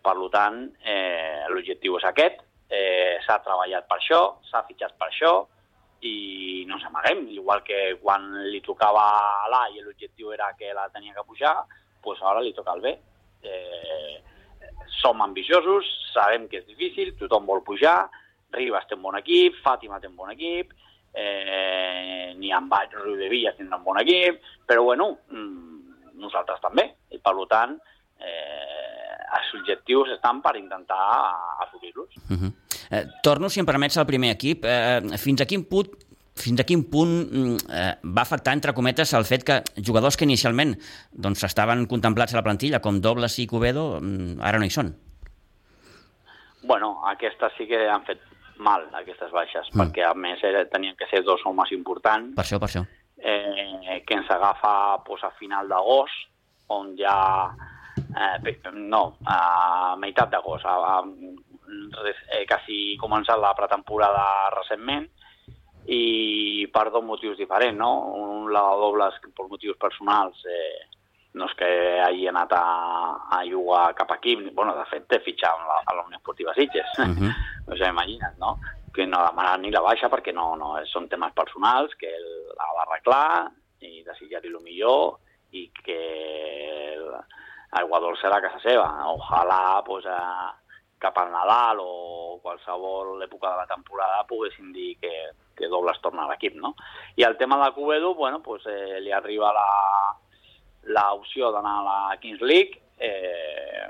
Per 0.03 0.15
tant, 0.33 0.63
eh, 0.83 1.45
l'objectiu 1.51 1.97
és 1.99 2.07
aquest, 2.07 2.41
eh, 2.69 3.17
s'ha 3.25 3.39
treballat 3.43 3.87
per 3.87 3.99
això, 3.99 4.21
s'ha 4.49 4.63
fitxat 4.67 4.97
per 4.99 5.09
això, 5.09 5.33
i 6.01 6.65
no 6.67 6.77
s'amaguem, 6.79 7.27
igual 7.33 7.63
que 7.63 7.97
quan 8.01 8.29
li 8.51 8.61
tocava 8.61 9.03
a 9.43 9.49
l'A 9.49 9.63
i 9.73 9.81
l'objectiu 9.81 10.31
era 10.33 10.51
que 10.57 10.73
la 10.73 10.89
tenia 10.93 11.15
que 11.15 11.25
pujar, 11.25 11.55
doncs 12.03 12.21
ara 12.21 12.41
li 12.41 12.53
toca 12.53 12.71
al 12.71 12.81
B. 12.81 12.93
Eh, 13.41 14.21
som 15.01 15.21
ambiciosos, 15.21 15.85
sabem 16.13 16.47
que 16.47 16.61
és 16.61 16.67
difícil, 16.67 17.15
tothom 17.17 17.45
vol 17.45 17.63
pujar, 17.65 18.09
Ribas 18.53 18.87
té 18.87 18.95
un 18.95 19.03
bon 19.03 19.17
equip, 19.19 19.57
Fàtima 19.63 19.99
té 19.99 20.07
un 20.07 20.15
bon 20.15 20.31
equip, 20.31 20.71
eh, 21.13 22.33
ni 22.37 22.51
en 22.53 22.69
Baix, 22.69 22.93
Riu 22.93 23.17
de 23.19 23.29
Villa 23.29 23.53
tindrà 23.57 23.79
un 23.79 23.83
bon 23.83 23.99
equip, 23.99 24.39
però 24.65 24.83
bueno, 24.83 25.09
mm, 25.31 26.13
nosaltres 26.21 26.61
també, 26.61 26.87
i 27.11 27.19
per 27.19 27.33
tant, 27.49 27.75
eh, 28.19 29.17
els 29.37 29.53
objectius 29.59 30.13
estan 30.15 30.41
per 30.41 30.55
intentar 30.55 31.03
assolir-los. 31.65 32.15
Uh 32.29 32.37
-huh. 32.37 32.51
Eh, 32.91 33.05
torno, 33.23 33.49
si 33.49 33.61
em 33.61 33.67
permets, 33.69 33.97
al 33.97 34.07
primer 34.09 34.33
equip. 34.35 34.65
Eh, 34.65 35.17
fins 35.21 35.41
a 35.41 35.49
quin 35.49 35.65
punt 35.69 35.95
fins 36.37 36.61
a 36.61 36.65
quin 36.69 36.83
punt 36.85 37.57
eh, 37.73 37.93
va 38.03 38.21
afectar, 38.21 38.53
entre 38.53 38.73
cometes, 38.77 39.13
el 39.17 39.25
fet 39.25 39.43
que 39.47 39.57
jugadors 39.81 40.17
que 40.17 40.27
inicialment 40.27 40.75
doncs, 41.11 41.43
estaven 41.47 41.87
contemplats 41.89 42.35
a 42.35 42.39
la 42.39 42.45
plantilla, 42.45 42.81
com 42.83 43.01
Dobles 43.01 43.39
i 43.41 43.47
Cubedo, 43.49 43.97
mm, 43.99 44.37
ara 44.45 44.61
no 44.61 44.67
hi 44.67 44.73
són? 44.73 44.93
Bueno, 46.67 46.97
aquestes 47.09 47.55
sí 47.57 47.67
que 47.69 47.87
han 47.89 48.05
fet 48.05 48.21
mal, 48.59 48.87
aquestes 48.99 49.31
baixes, 49.31 49.69
mm. 49.71 49.81
perquè 49.81 50.05
a 50.07 50.13
més 50.17 50.43
era, 50.45 50.65
tenien 50.69 50.97
que 50.99 51.07
ser 51.11 51.23
dos 51.25 51.43
homes 51.45 51.71
importants. 51.75 52.35
Per 52.37 52.45
això, 52.45 52.61
per 52.61 52.69
això. 52.69 52.83
Eh, 53.17 54.01
que 54.05 54.17
ens 54.19 54.29
agafa 54.29 55.01
pues, 55.05 55.23
a 55.25 55.33
final 55.39 55.69
d'agost, 55.71 56.29
on 56.73 56.93
ja... 56.99 57.17
Eh, 57.97 58.53
no, 58.77 59.17
a 59.25 59.95
meitat 59.97 60.29
d'agost, 60.29 60.65
eh, 61.67 62.45
quasi 62.47 62.97
començat 63.01 63.39
la 63.39 63.53
pretemporada 63.57 64.25
recentment, 64.55 65.07
i 65.87 66.67
per 66.73 66.89
dos 66.91 67.03
motius 67.03 67.37
diferents, 67.39 67.77
no? 67.79 67.91
Un 68.19 68.51
la 68.51 68.63
dobles 68.75 69.19
per 69.23 69.47
motius 69.47 69.77
personals, 69.79 70.43
eh, 70.45 70.87
no 71.37 71.47
és 71.47 71.53
que 71.59 71.69
hagi 72.03 72.27
anat 72.27 72.51
a, 72.57 72.63
a 73.37 73.43
jugar 73.47 73.93
cap 73.95 74.11
equip, 74.17 74.49
bueno, 74.57 74.75
de 74.75 74.83
fet 74.91 75.07
té 75.07 75.21
fitxat 75.23 75.53
a 75.53 75.69
la, 75.69 75.77
a 75.85 75.95
la 75.95 76.03
Unió 76.07 76.19
Esportiva 76.19 76.53
Sitges, 76.57 76.91
uh 76.99 77.05
-huh. 77.05 77.31
no 77.67 77.77
sé, 77.77 77.87
imagina't, 77.87 78.37
no? 78.37 78.59
Que 78.93 79.05
no 79.05 79.19
ha 79.19 79.29
demanat 79.29 79.59
ni 79.61 79.71
la 79.71 79.81
baixa 79.81 80.09
perquè 80.09 80.33
no, 80.33 80.55
no 80.55 80.75
són 80.85 81.07
temes 81.07 81.33
personals, 81.33 81.95
que 81.95 82.07
ell 82.07 82.31
ha 82.59 82.69
d'arreglar 82.77 83.51
i 83.79 84.03
desitjar-li 84.03 84.49
el 84.49 84.63
millor 84.63 85.19
i 85.51 85.71
que 85.83 85.99
el, 86.95 87.13
el 87.79 87.85
Guadol 87.87 88.17
serà 88.17 88.41
casa 88.41 88.59
seva. 88.59 88.87
Ojalà, 89.05 89.83
pues, 89.85 90.05
a, 90.05 90.55
cap 90.99 91.17
al 91.17 91.31
Nadal 91.31 91.81
o 91.81 92.39
qualsevol 92.41 93.21
època 93.23 93.51
de 93.51 93.57
la 93.61 93.67
temporada 93.69 94.25
poguessin 94.29 94.71
dir 94.73 94.95
que, 95.01 95.11
que 95.55 95.69
Dobles 95.69 95.99
torna 96.01 96.25
a 96.25 96.31
l'equip, 96.31 96.57
no? 96.57 96.75
I 97.15 97.25
el 97.27 97.37
tema 97.37 97.59
de 97.63 97.71
Cubedo, 97.73 98.15
bueno, 98.15 98.41
pues, 98.41 98.65
eh, 98.65 98.99
li 99.01 99.11
arriba 99.11 99.53
l'opció 100.87 101.51
d'anar 101.51 101.77
a 101.79 101.85
la 101.85 102.17
Kings 102.21 102.41
League. 102.41 102.81
Eh, 102.97 103.87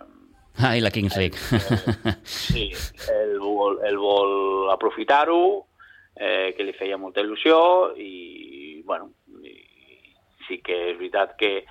ah, 0.59 0.75
i 0.75 0.81
la 0.81 0.91
Kings 0.91 1.15
League. 1.17 1.37
Eh, 1.51 2.17
sí, 2.23 2.69
ell 3.13 3.37
vol, 3.39 3.79
ell 3.87 3.99
vol 4.01 4.71
aprofitar-ho, 4.73 5.41
eh, 6.15 6.53
que 6.57 6.65
li 6.65 6.75
feia 6.75 6.97
molta 6.97 7.21
il·lusió 7.21 7.93
i, 7.95 8.81
bueno, 8.85 9.11
i, 9.43 9.53
sí 10.47 10.59
que 10.63 10.79
és 10.91 10.97
veritat 10.97 11.37
que, 11.39 11.61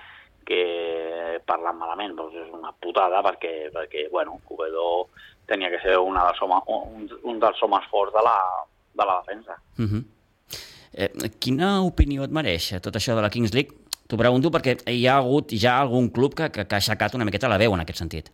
que 0.47 1.41
parlant 1.47 1.77
malament 1.79 2.15
doncs 2.17 2.35
és 2.39 2.51
una 2.55 2.71
putada 2.81 3.19
perquè, 3.25 3.69
perquè 3.73 4.07
bueno, 4.11 4.39
Cubedo 4.47 5.09
tenia 5.47 5.71
que 5.71 5.81
ser 5.83 5.97
una 5.99 6.25
dels 6.27 6.39
homes, 6.43 6.63
un, 6.67 7.09
un 7.31 7.41
dels 7.43 7.63
homes 7.63 7.87
forts 7.91 8.15
de 8.15 8.23
la, 8.23 8.37
de 8.99 9.09
la 9.09 9.17
defensa. 9.21 9.59
Uh 9.77 9.81
mhm. 9.81 9.89
-huh. 9.91 10.03
eh, 10.93 11.31
quina 11.39 11.81
opinió 11.81 12.23
et 12.23 12.31
mereix 12.31 12.73
tot 12.81 12.95
això 12.95 13.15
de 13.15 13.21
la 13.21 13.29
Kings 13.29 13.53
League? 13.53 13.71
T'ho 14.07 14.17
pregunto 14.17 14.49
perquè 14.49 14.77
hi 14.87 15.05
ha 15.07 15.17
hagut 15.17 15.51
ja 15.51 15.79
algun 15.81 16.09
club 16.09 16.33
que, 16.33 16.49
que, 16.49 16.65
que 16.65 16.75
ha 16.75 16.79
aixecat 16.79 17.13
una 17.15 17.25
miqueta 17.25 17.49
la 17.49 17.57
veu 17.57 17.73
en 17.73 17.81
aquest 17.81 17.99
sentit. 17.99 18.31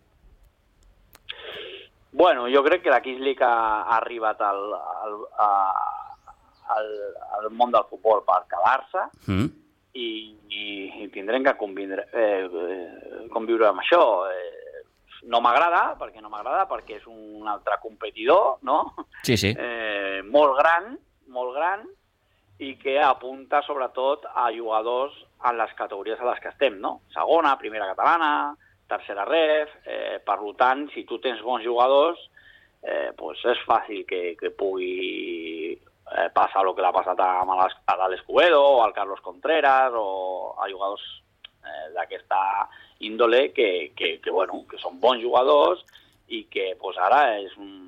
Bueno, 2.11 2.45
jo 2.47 2.63
crec 2.63 2.83
que 2.83 2.89
la 2.89 3.01
Kings 3.01 3.21
League 3.21 3.43
ha, 3.43 3.81
ha 3.81 3.97
arribat 3.97 4.39
al, 4.41 4.73
al, 4.73 5.13
a, 5.37 5.49
al, 6.75 6.87
al 7.37 7.49
món 7.49 7.71
del 7.71 7.83
futbol 7.89 8.21
per 8.21 8.43
quedar-se 8.53 9.01
mm. 9.25 9.62
I, 9.93 10.35
i, 10.49 10.67
i 11.03 11.09
tindrem 11.13 11.45
que 11.45 11.55
convindre, 11.59 12.07
eh, 12.13 13.27
conviure 13.33 13.69
amb 13.69 13.83
això. 13.83 14.03
Eh, 14.29 14.83
no 15.29 15.39
m'agrada, 15.39 15.93
perquè 15.99 16.21
no 16.21 16.31
m'agrada, 16.31 16.65
perquè 16.67 16.97
és 16.97 17.05
un 17.07 17.47
altre 17.47 17.77
competidor, 17.81 18.57
no? 18.67 18.79
Sí, 19.23 19.37
sí. 19.39 19.53
Eh, 19.55 20.19
molt 20.27 20.57
gran, 20.57 20.97
molt 21.31 21.53
gran, 21.55 21.85
i 22.63 22.73
que 22.79 22.97
apunta 23.01 23.61
sobretot 23.65 24.27
a 24.33 24.49
jugadors 24.55 25.15
en 25.47 25.57
les 25.57 25.71
categories 25.77 26.19
a 26.19 26.27
les 26.29 26.41
que 26.43 26.51
estem, 26.51 26.77
no? 26.81 26.99
Segona, 27.15 27.55
primera 27.59 27.87
catalana, 27.93 28.53
tercera 28.89 29.25
ref, 29.25 29.71
eh, 29.87 30.19
per 30.25 30.37
tant, 30.59 30.87
si 30.93 31.05
tu 31.07 31.19
tens 31.23 31.41
bons 31.41 31.63
jugadors, 31.63 32.19
eh, 32.83 33.11
pues 33.17 33.39
és 33.47 33.63
fàcil 33.67 34.03
que, 34.05 34.35
que 34.39 34.51
pugui 34.51 35.79
eh, 36.13 36.29
passar 36.33 36.65
el 36.65 36.75
que 36.75 36.81
l'ha 36.81 36.93
passat 36.93 37.19
a, 37.19 37.43
Cubedo 38.25 38.61
o 38.61 38.83
al 38.83 38.93
Carlos 38.93 39.21
Contreras 39.21 39.91
o 39.95 40.55
a 40.57 40.69
jugadors 40.69 41.01
eh, 41.63 41.93
d'aquesta 41.93 42.69
índole 42.99 43.51
que, 43.51 43.91
que, 43.95 44.19
que, 44.21 44.31
bueno, 44.31 44.63
que 44.69 44.77
són 44.77 44.99
bons 44.99 45.21
jugadors 45.21 45.83
i 46.27 46.45
que 46.49 46.73
pues, 46.79 46.97
ara 46.97 47.39
és 47.39 47.55
un... 47.57 47.81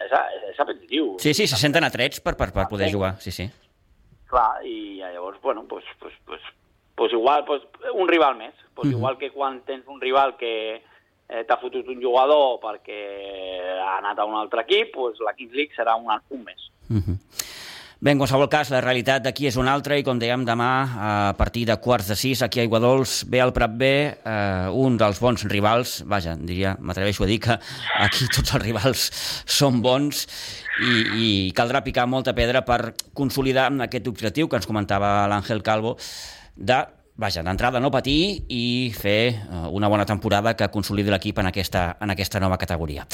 És, 0.00 0.12
és 0.48 0.60
apetitiu. 0.62 1.18
Sí, 1.20 1.34
sí, 1.36 1.46
se 1.46 1.58
senten 1.60 1.84
atrets 1.84 2.22
per, 2.24 2.32
per, 2.32 2.48
per 2.54 2.64
poder 2.70 2.88
jugar, 2.88 3.18
sí, 3.20 3.30
sí. 3.30 3.50
Clar, 4.30 4.62
i 4.64 5.02
llavors, 5.02 5.40
bueno, 5.42 5.66
pues, 5.68 5.84
pues, 6.00 6.14
pues, 6.24 6.40
pues 6.96 7.12
igual, 7.12 7.44
pues, 7.44 7.66
un 7.92 8.08
rival 8.08 8.36
més. 8.36 8.54
Pues 8.74 8.88
mm 8.88 8.92
-hmm. 8.92 8.96
Igual 8.96 9.18
que 9.18 9.30
quan 9.30 9.60
tens 9.62 9.86
un 9.86 10.00
rival 10.00 10.36
que 10.36 10.82
eh, 11.28 11.44
t'ha 11.44 11.56
fotut 11.58 11.86
un 11.88 12.00
jugador 12.02 12.58
perquè 12.60 13.00
ha 13.78 13.98
anat 13.98 14.18
a 14.18 14.24
un 14.24 14.34
altre 14.34 14.62
equip, 14.62 14.94
pues 14.94 15.18
la 15.20 15.34
Kings 15.34 15.52
League 15.52 15.74
serà 15.76 15.96
un, 15.96 16.08
un 16.30 16.44
més. 16.44 16.69
Mm 16.90 17.02
-hmm. 17.06 17.18
Bé, 18.00 18.14
en 18.14 18.18
qualsevol 18.18 18.48
cas, 18.48 18.70
la 18.72 18.78
realitat 18.80 19.20
d'aquí 19.20 19.44
és 19.44 19.58
una 19.60 19.74
altra 19.76 19.98
i, 19.98 20.02
com 20.02 20.16
dèiem, 20.16 20.40
demà, 20.48 20.68
a 20.96 21.34
partir 21.36 21.66
de 21.68 21.74
quarts 21.84 22.06
de 22.08 22.14
sis, 22.16 22.40
aquí 22.40 22.56
a 22.58 22.62
Aiguadols, 22.62 23.26
ve 23.28 23.42
el 23.44 23.52
Prat 23.52 23.74
B, 23.76 23.90
eh, 24.24 24.68
un 24.72 24.96
dels 24.96 25.20
bons 25.20 25.44
rivals, 25.44 25.98
vaja, 26.08 26.32
diria, 26.34 26.78
m'atreveixo 26.80 27.24
a 27.24 27.28
dir 27.28 27.38
que 27.44 27.58
aquí 28.06 28.24
tots 28.32 28.54
els 28.54 28.64
rivals 28.64 29.10
són 29.44 29.82
bons 29.82 30.26
i, 30.80 30.94
i 31.26 31.52
caldrà 31.52 31.84
picar 31.84 32.06
molta 32.08 32.32
pedra 32.32 32.64
per 32.64 32.94
consolidar 33.12 33.68
aquest 33.84 34.08
objectiu 34.08 34.48
que 34.48 34.56
ens 34.56 34.66
comentava 34.66 35.28
l'Àngel 35.28 35.60
Calvo 35.60 35.98
de 36.56 36.86
vaja, 37.20 37.42
d'entrada 37.44 37.80
no 37.84 37.90
patir 37.92 38.46
i 38.48 38.90
fer 38.96 39.20
eh, 39.28 39.64
una 39.76 39.90
bona 39.92 40.06
temporada 40.08 40.54
que 40.56 40.70
consolidi 40.72 41.12
l'equip 41.12 41.38
en, 41.42 41.50
aquesta, 41.50 41.84
en 42.00 42.14
aquesta 42.14 42.40
nova 42.40 42.56
categoria. 42.58 43.04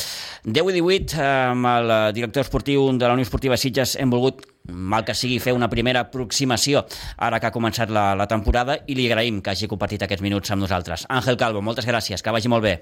10 0.47 0.71
i 0.71 0.77
18, 0.79 1.19
amb 1.51 1.71
el 1.73 1.93
director 2.17 2.47
esportiu 2.47 2.87
de 2.95 3.05
la 3.07 3.17
Unió 3.19 3.27
Esportiva 3.27 3.59
Sitges 3.59 3.97
hem 4.01 4.15
volgut, 4.15 4.47
mal 4.71 5.05
que 5.07 5.15
sigui, 5.19 5.41
fer 5.43 5.57
una 5.57 5.69
primera 5.73 6.07
aproximació 6.07 6.87
ara 7.19 7.43
que 7.43 7.51
ha 7.51 7.55
començat 7.55 7.91
la, 7.91 8.13
la 8.19 8.31
temporada 8.31 8.79
i 8.87 8.97
li 8.99 9.11
agraïm 9.11 9.43
que 9.43 9.53
hagi 9.53 9.71
compartit 9.71 10.07
aquests 10.07 10.25
minuts 10.25 10.55
amb 10.55 10.63
nosaltres. 10.63 11.09
Àngel 11.11 11.39
Calvo, 11.43 11.63
moltes 11.63 11.91
gràcies, 11.91 12.23
que 12.23 12.35
vagi 12.35 12.53
molt 12.53 12.67
bé. 12.67 12.79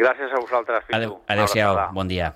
Gràcies 0.00 0.32
a 0.32 0.42
vosaltres. 0.42 0.86
Adéu, 0.96 1.20
adéu-siau, 1.28 1.84
bon 1.94 2.10
dia. 2.10 2.34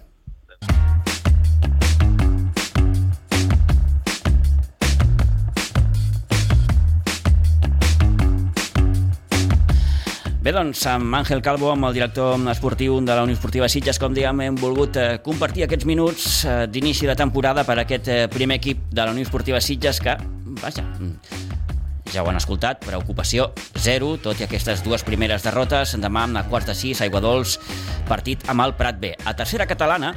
Bé, 10.45 10.53
doncs, 10.53 10.83
amb 10.93 11.15
Àngel 11.17 11.41
Calvo, 11.41 11.71
amb 11.73 11.87
el 11.89 11.95
director 11.97 12.37
esportiu 12.53 12.99
de 13.01 13.15
la 13.17 13.23
Unió 13.25 13.33
Esportiva 13.33 13.65
Sitges, 13.73 13.97
com 13.97 14.13
dèiem, 14.13 14.43
hem 14.45 14.59
volgut 14.61 14.99
eh, 15.01 15.07
compartir 15.25 15.65
aquests 15.65 15.87
minuts 15.89 16.27
eh, 16.45 16.57
d'inici 16.69 17.09
de 17.09 17.15
temporada 17.17 17.65
per 17.65 17.79
aquest 17.81 18.11
eh, 18.13 18.19
primer 18.29 18.59
equip 18.61 18.83
de 18.93 19.01
la 19.01 19.15
Unió 19.15 19.25
Esportiva 19.25 19.63
Sitges 19.65 20.03
que, 20.05 20.19
vaja, 20.61 20.85
mm, 20.85 22.13
ja 22.13 22.21
ho 22.21 22.29
han 22.29 22.37
escoltat, 22.37 22.85
preocupació 22.85 23.55
zero, 23.81 24.19
tot 24.21 24.37
i 24.37 24.45
aquestes 24.45 24.85
dues 24.85 25.09
primeres 25.09 25.49
derrotes. 25.49 25.97
Demà, 25.97 26.29
a 26.37 26.45
quarts 26.53 26.69
de 26.69 26.77
sis, 26.77 27.01
Aigua 27.01 27.25
Dols, 27.25 27.57
partit 28.05 28.45
amb 28.53 28.69
el 28.69 28.77
Prat 28.77 29.01
B. 29.01 29.17
A 29.25 29.33
tercera 29.33 29.65
catalana, 29.65 30.13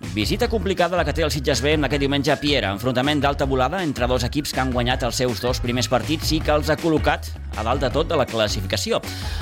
Visita 0.00 0.46
complicada 0.48 0.96
la 0.96 1.02
que 1.02 1.10
té 1.10 1.24
el 1.26 1.32
Sitges 1.34 1.58
B 1.58 1.72
en 1.74 1.86
aquest 1.88 2.04
diumenge 2.04 2.30
a 2.30 2.36
Piera, 2.38 2.70
enfrontament 2.70 3.18
d'alta 3.18 3.48
volada 3.50 3.80
entre 3.82 4.06
dos 4.06 4.22
equips 4.22 4.52
que 4.54 4.62
han 4.62 4.70
guanyat 4.70 5.02
els 5.02 5.18
seus 5.18 5.42
dos 5.42 5.58
primers 5.58 5.90
partits 5.90 6.30
i 6.36 6.38
que 6.38 6.54
els 6.54 6.70
ha 6.70 6.78
col·locat 6.78 7.26
a 7.58 7.64
dalt 7.66 7.82
de 7.82 7.90
tot 7.90 8.06
de 8.06 8.16
la 8.16 8.26
classificació. 8.28 9.00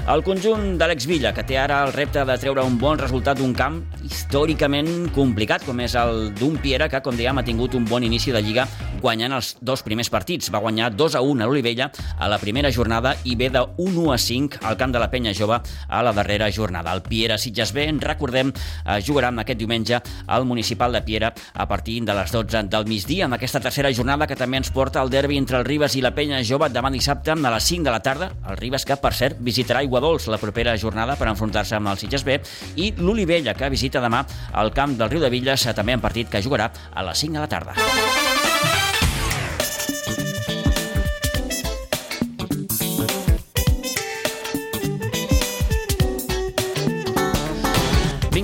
El 0.08 0.24
conjunt 0.24 0.78
d'Àlex 0.80 1.04
Villa, 1.10 1.34
que 1.36 1.44
té 1.44 1.58
ara 1.60 1.82
el 1.84 1.92
repte 1.92 2.24
de 2.24 2.38
treure 2.40 2.64
un 2.64 2.78
bon 2.80 2.96
resultat 2.96 3.36
d'un 3.36 3.52
camp 3.52 3.82
històricament 4.08 5.10
complicat, 5.12 5.66
com 5.68 5.84
és 5.84 5.94
el 6.00 6.30
d'un 6.40 6.56
Piera, 6.62 6.88
que, 6.88 7.02
com 7.04 7.16
dèiem, 7.16 7.36
ha 7.36 7.44
tingut 7.44 7.76
un 7.76 7.84
bon 7.84 8.06
inici 8.06 8.32
de 8.32 8.40
Lliga 8.40 8.64
guanyant 9.02 9.36
els 9.36 9.52
dos 9.60 9.84
primers 9.84 10.08
partits. 10.10 10.48
Va 10.50 10.62
guanyar 10.64 10.88
2 10.96 11.18
a 11.18 11.20
1 11.20 11.44
a 11.44 11.46
l'Olivella 11.46 11.90
a 12.18 12.30
la 12.32 12.40
primera 12.40 12.72
jornada 12.72 13.12
i 13.24 13.36
ve 13.36 13.50
de 13.52 13.62
1 13.76 14.06
a 14.12 14.16
5 14.18 14.64
al 14.64 14.78
camp 14.80 14.94
de 14.94 15.02
la 15.02 15.10
Penya 15.12 15.34
Jove 15.36 15.60
a 15.60 16.02
la 16.02 16.14
darrera 16.16 16.48
jornada. 16.50 16.94
El 16.96 17.04
Piera 17.04 17.36
Sitges 17.38 17.74
B, 17.76 17.86
recordem, 18.00 18.52
eh, 18.52 18.98
jugarà 19.04 19.34
aquest 19.36 19.58
diumenge 19.60 20.00
al 20.26 20.45
municipal 20.46 20.92
de 20.92 21.02
Piera 21.02 21.32
a 21.52 21.66
partir 21.68 22.02
de 22.04 22.14
les 22.14 22.32
12 22.32 22.62
del 22.72 22.86
migdia, 22.86 23.26
amb 23.26 23.36
aquesta 23.36 23.60
tercera 23.60 23.92
jornada 23.92 24.26
que 24.26 24.38
també 24.38 24.60
ens 24.60 24.70
porta 24.70 25.02
el 25.02 25.10
derbi 25.10 25.38
entre 25.40 25.58
el 25.58 25.66
Ribes 25.66 25.96
i 25.96 26.04
la 26.04 26.14
Penya 26.14 26.42
Jove 26.46 26.70
demà 26.72 26.90
dissabte 26.94 27.34
a 27.34 27.36
les 27.36 27.68
5 27.72 27.84
de 27.84 27.94
la 27.94 28.00
tarda. 28.00 28.30
El 28.48 28.56
Ribes 28.56 28.86
que, 28.86 28.96
per 28.96 29.12
cert, 29.14 29.40
visitarà 29.40 29.82
Iguadols 29.84 30.28
la 30.32 30.40
propera 30.42 30.76
jornada 30.78 31.16
per 31.16 31.28
enfrontar-se 31.32 31.76
amb 31.76 31.92
el 31.92 32.00
Sitges 32.00 32.24
B 32.24 32.40
i 32.76 32.92
l'Olivella 32.98 33.54
que 33.54 33.70
visita 33.72 34.02
demà 34.04 34.24
el 34.62 34.72
camp 34.72 34.96
del 34.96 35.10
Riu 35.10 35.26
de 35.26 35.32
Villes, 35.32 35.68
també 35.76 35.96
en 35.96 36.04
partit 36.04 36.30
que 36.30 36.42
jugarà 36.42 36.70
a 36.94 37.06
les 37.10 37.26
5 37.26 37.38
de 37.38 37.44
la 37.44 37.50
tarda. 37.50 38.35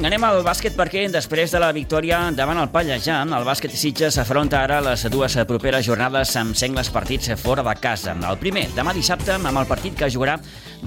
Vinga, 0.03 0.17
anem 0.17 0.25
al 0.27 0.41
bàsquet 0.43 0.75
perquè 0.75 1.05
després 1.15 1.53
de 1.55 1.61
la 1.63 1.69
victòria 1.71 2.17
davant 2.35 2.59
el 2.59 2.73
Pallejà, 2.75 3.21
el 3.23 3.45
bàsquet 3.47 3.71
Sitges 3.79 4.17
s'afronta 4.19 4.59
ara 4.59 4.81
les 4.83 5.05
dues 5.07 5.37
properes 5.47 5.85
jornades 5.87 6.33
amb 6.41 6.57
sengles 6.59 6.89
partits 6.91 7.31
fora 7.39 7.63
de 7.63 7.75
casa. 7.79 8.17
El 8.19 8.41
primer, 8.41 8.65
demà 8.75 8.91
dissabte, 8.97 9.37
amb 9.37 9.61
el 9.61 9.69
partit 9.71 9.95
que 9.95 10.09
jugarà 10.11 10.41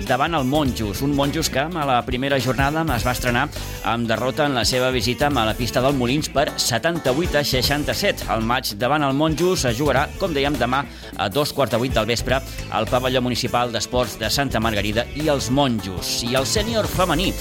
davant 0.09 0.35
el 0.35 0.43
Monjos, 0.43 0.99
un 0.99 1.15
Monjos 1.15 1.47
que 1.47 1.63
a 1.63 1.85
la 1.87 2.01
primera 2.03 2.41
jornada 2.43 2.83
es 2.97 3.05
va 3.07 3.13
estrenar 3.15 3.45
amb 3.87 4.09
derrota 4.09 4.49
en 4.49 4.57
la 4.59 4.65
seva 4.67 4.89
visita 4.91 5.29
a 5.31 5.45
la 5.47 5.55
pista 5.55 5.79
del 5.79 5.95
Molins 5.95 6.27
per 6.27 6.49
78 6.51 7.39
a 7.39 7.43
67. 7.45 8.27
El 8.35 8.43
maig 8.43 8.73
davant 8.75 9.07
el 9.07 9.15
Monjos 9.15 9.63
es 9.63 9.79
jugarà, 9.79 10.09
com 10.19 10.35
dèiem, 10.35 10.59
demà 10.59 10.83
a 11.15 11.29
dos 11.29 11.53
quarts 11.53 11.71
de 11.71 11.79
vuit 11.79 11.95
del 11.95 12.11
vespre 12.11 12.41
al 12.69 12.89
pavelló 12.91 13.23
municipal 13.23 13.71
d'esports 13.71 14.19
de 14.19 14.29
Santa 14.29 14.59
Margarida 14.59 15.07
i 15.15 15.29
els 15.31 15.47
Monjos. 15.55 16.17
I 16.27 16.35
el 16.35 16.43
sènior 16.43 16.91
femení 16.91 17.31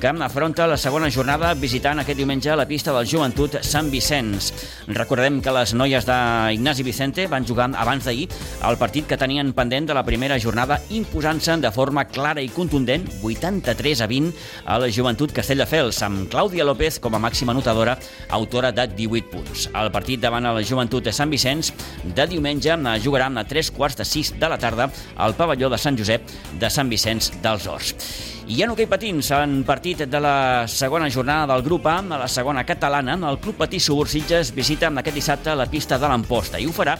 que 0.00 0.08
afronta 0.08 0.66
la 0.66 0.78
segona 0.80 1.10
jornada 1.12 1.52
visitant 1.52 2.00
aquest 2.00 2.16
diumenge 2.16 2.54
la 2.56 2.64
pista 2.64 2.92
del 2.94 3.04
Joventut 3.04 3.58
Sant 3.66 3.90
Vicenç. 3.92 4.48
Recordem 4.88 5.42
que 5.44 5.52
les 5.52 5.74
noies 5.76 6.06
d'Ignasi 6.08 6.82
Vicente 6.86 7.26
van 7.28 7.44
jugar 7.44 7.68
abans 7.76 8.08
d'ahir 8.08 8.30
el 8.64 8.78
partit 8.80 9.06
que 9.06 9.18
tenien 9.20 9.52
pendent 9.52 9.90
de 9.90 9.94
la 9.94 10.04
primera 10.06 10.38
jornada 10.40 10.80
imposant-se 10.88 11.58
de 11.60 11.70
forma 11.70 12.06
clara 12.08 12.40
i 12.40 12.48
contundent 12.48 13.04
83 13.20 14.00
a 14.00 14.08
20 14.08 14.32
a 14.64 14.78
la 14.80 14.88
Joventut 14.88 15.36
Castelldefels 15.36 16.00
amb 16.08 16.30
Clàudia 16.32 16.64
López 16.64 16.96
com 16.98 17.14
a 17.14 17.20
màxima 17.20 17.52
notadora 17.52 17.98
autora 18.30 18.72
de 18.72 18.88
18 18.96 19.30
punts. 19.30 19.68
El 19.74 19.92
partit 19.92 20.24
davant 20.24 20.48
la 20.48 20.64
Joventut 20.64 21.04
de 21.04 21.12
Sant 21.12 21.28
Vicenç 21.30 21.74
de 22.16 22.26
diumenge 22.26 22.80
jugarà 23.04 23.28
a 23.28 23.44
3 23.44 23.72
quarts 23.76 24.00
de 24.00 24.08
6 24.08 24.38
de 24.40 24.48
la 24.48 24.58
tarda 24.58 24.88
al 25.16 25.36
pavelló 25.36 25.68
de 25.68 25.78
Sant 25.78 26.00
Josep 26.00 26.24
de 26.58 26.70
Sant 26.72 26.88
Vicenç 26.88 27.34
dels 27.44 27.68
Horts. 27.68 28.39
I 28.50 28.64
en 28.64 28.72
hoquei 28.72 28.88
patins, 28.90 29.28
en 29.36 29.60
partit 29.62 30.00
de 30.10 30.18
la 30.18 30.66
segona 30.66 31.06
jornada 31.06 31.52
del 31.52 31.62
grup 31.62 31.84
A, 31.86 32.00
a 32.02 32.16
la 32.18 32.26
segona 32.26 32.64
catalana, 32.66 33.14
el 33.28 33.38
Club 33.38 33.60
Patí 33.60 33.78
Subursitges 33.78 34.50
visita 34.56 34.88
aquest 34.90 35.14
dissabte 35.14 35.54
la 35.54 35.68
pista 35.70 35.98
de 36.02 36.08
l'Amposta 36.10 36.58
i 36.58 36.66
ho 36.66 36.72
farà 36.74 36.96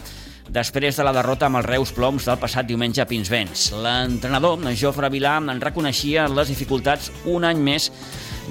després 0.47 0.95
de 0.95 1.03
la 1.03 1.11
derrota 1.11 1.49
amb 1.49 1.59
els 1.59 1.67
Reus 1.67 1.91
Ploms 1.91 2.29
del 2.29 2.39
passat 2.39 2.69
diumenge 2.69 3.03
a 3.03 3.07
Pinsbens. 3.09 3.65
L'entrenador, 3.83 4.63
Jofre 4.79 5.09
Vilà, 5.11 5.33
en 5.43 5.59
reconeixia 5.59 6.29
les 6.31 6.47
dificultats 6.47 7.11
un 7.27 7.43
any 7.43 7.59
més 7.59 7.89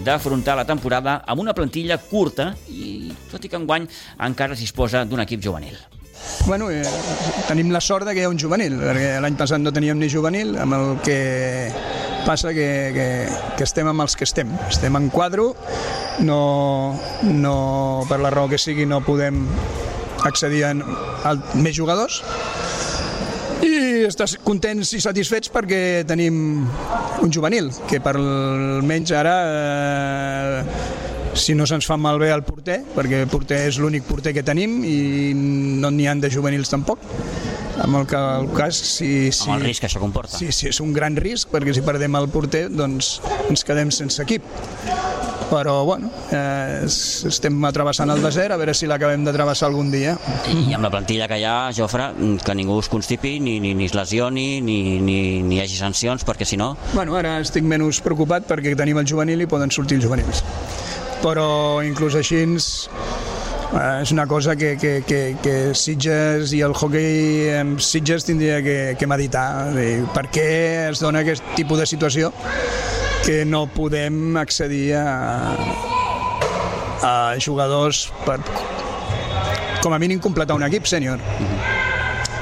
d'afrontar 0.04 0.58
la 0.60 0.66
temporada 0.68 1.22
amb 1.24 1.40
una 1.40 1.56
plantilla 1.56 1.96
curta 1.96 2.50
i, 2.68 3.14
tot 3.32 3.40
i 3.40 3.48
que 3.48 3.56
enguany, 3.56 3.88
encara 4.28 4.52
es 4.52 4.60
disposa 4.60 5.06
d'un 5.08 5.24
equip 5.24 5.40
juvenil. 5.40 5.80
Bueno, 6.44 6.68
eh, 6.68 6.84
tenim 7.48 7.72
la 7.72 7.80
sort 7.80 8.12
que 8.12 8.20
hi 8.20 8.28
ha 8.28 8.32
un 8.32 8.38
juvenil, 8.38 8.76
perquè 8.76 9.16
l'any 9.24 9.40
passat 9.40 9.64
no 9.64 9.72
teníem 9.72 9.96
ni 9.96 10.12
juvenil, 10.12 10.52
amb 10.60 10.76
el 10.76 10.98
que 11.00 11.20
passa 12.26 12.54
que, 12.56 12.68
que, 12.94 13.06
que 13.56 13.66
estem 13.66 13.88
amb 13.90 14.04
els 14.04 14.16
que 14.16 14.26
estem. 14.28 14.50
Estem 14.68 14.96
en 14.98 15.10
quadro, 15.12 15.52
no, 16.26 16.40
no, 17.26 17.54
per 18.08 18.20
la 18.22 18.32
raó 18.34 18.50
que 18.50 18.60
sigui 18.60 18.86
no 18.88 19.02
podem 19.06 19.44
accedir 20.26 20.64
a, 20.68 20.74
a 21.24 21.34
més 21.56 21.76
jugadors, 21.76 22.20
i 23.64 24.06
estàs 24.08 24.36
contents 24.44 24.94
i 24.96 25.00
satisfets 25.02 25.50
perquè 25.52 26.02
tenim 26.08 26.64
un 27.20 27.32
juvenil, 27.32 27.70
que 27.88 28.00
per 28.02 28.16
almenys 28.16 29.12
ara 29.16 29.34
eh, 29.50 30.62
si 31.36 31.54
no 31.54 31.66
se'ns 31.68 31.86
fa 31.88 31.98
malbé 32.00 32.30
el 32.34 32.44
porter, 32.46 32.80
perquè 32.94 33.22
el 33.24 33.30
porter 33.30 33.62
és 33.68 33.78
l'únic 33.80 34.06
porter 34.08 34.32
que 34.36 34.44
tenim 34.46 34.80
i 34.84 35.32
no 35.36 35.92
n'hi 35.92 36.08
han 36.10 36.22
de 36.22 36.32
juvenils 36.32 36.72
tampoc 36.72 37.04
amb 37.82 38.00
el, 38.00 38.06
que, 38.06 38.16
el 38.16 38.50
cas 38.56 38.76
si, 38.76 39.30
si, 39.32 39.48
amb 39.48 39.58
el 39.58 39.66
risc 39.68 39.84
que 39.84 39.90
això 39.90 40.02
comporta. 40.02 40.38
sí, 40.38 40.50
sí, 40.52 40.68
és 40.70 40.80
un 40.84 40.92
gran 40.96 41.16
risc 41.20 41.50
perquè 41.52 41.74
si 41.76 41.84
perdem 41.86 42.18
el 42.18 42.28
porter 42.32 42.68
doncs 42.72 43.18
ens 43.48 43.64
quedem 43.66 43.92
sense 43.94 44.22
equip. 44.22 44.46
Però 45.50 45.80
bueno, 45.82 46.12
eh, 46.30 46.86
estem 46.86 47.56
travessant 47.74 48.12
el 48.14 48.20
desert, 48.22 48.54
a 48.54 48.58
veure 48.60 48.70
si 48.76 48.86
l'acabem 48.86 49.24
de 49.26 49.32
travessar 49.34 49.66
algun 49.66 49.90
dia. 49.90 50.12
I 50.46 50.76
amb 50.76 50.86
la 50.86 50.92
plantilla 50.92 51.26
que 51.26 51.40
hi 51.40 51.46
ha, 51.48 51.72
Jofre, 51.74 52.12
que 52.44 52.54
ningú 52.54 52.78
es 52.78 52.90
constipi, 52.92 53.40
ni, 53.42 53.56
ni, 53.58 53.74
ni 53.74 53.88
es 53.90 53.96
lesioni, 53.98 54.60
ni, 54.62 55.00
ni, 55.02 55.18
ni 55.42 55.58
hi 55.58 55.64
hagi 55.64 55.80
sancions, 55.80 56.22
perquè 56.28 56.46
si 56.46 56.60
no... 56.60 56.76
Bueno, 56.92 57.18
ara 57.18 57.40
estic 57.42 57.66
menys 57.66 57.98
preocupat 58.04 58.46
perquè 58.46 58.76
tenim 58.78 59.02
el 59.02 59.10
juvenil 59.10 59.42
i 59.42 59.50
poden 59.50 59.74
sortir 59.74 59.98
els 59.98 60.06
juvenils. 60.06 60.44
Però 61.24 61.50
inclús 61.82 62.14
així 62.14 62.44
és 63.70 64.10
una 64.10 64.26
cosa 64.26 64.56
que, 64.56 64.76
que, 64.76 65.02
que, 65.06 65.36
que 65.42 65.54
Sitges 65.78 66.54
i 66.56 66.62
el 66.66 66.74
hockey 66.74 67.50
en 67.54 67.76
Sitges 67.78 68.26
tindria 68.26 68.58
que, 68.66 68.78
que 68.98 69.06
meditar 69.06 69.70
dir, 69.76 70.02
per 70.14 70.26
què 70.32 70.46
es 70.88 71.02
dona 71.02 71.22
aquest 71.22 71.44
tipus 71.54 71.78
de 71.78 71.86
situació 71.86 72.32
que 73.22 73.44
no 73.46 73.66
podem 73.70 74.34
accedir 74.40 74.96
a, 74.98 75.54
a 77.06 77.14
jugadors 77.38 78.08
per 78.26 78.40
com 79.80 79.94
a 79.94 80.00
mínim 80.02 80.18
completar 80.20 80.58
un 80.58 80.66
equip 80.66 80.88
sènior. 80.90 81.22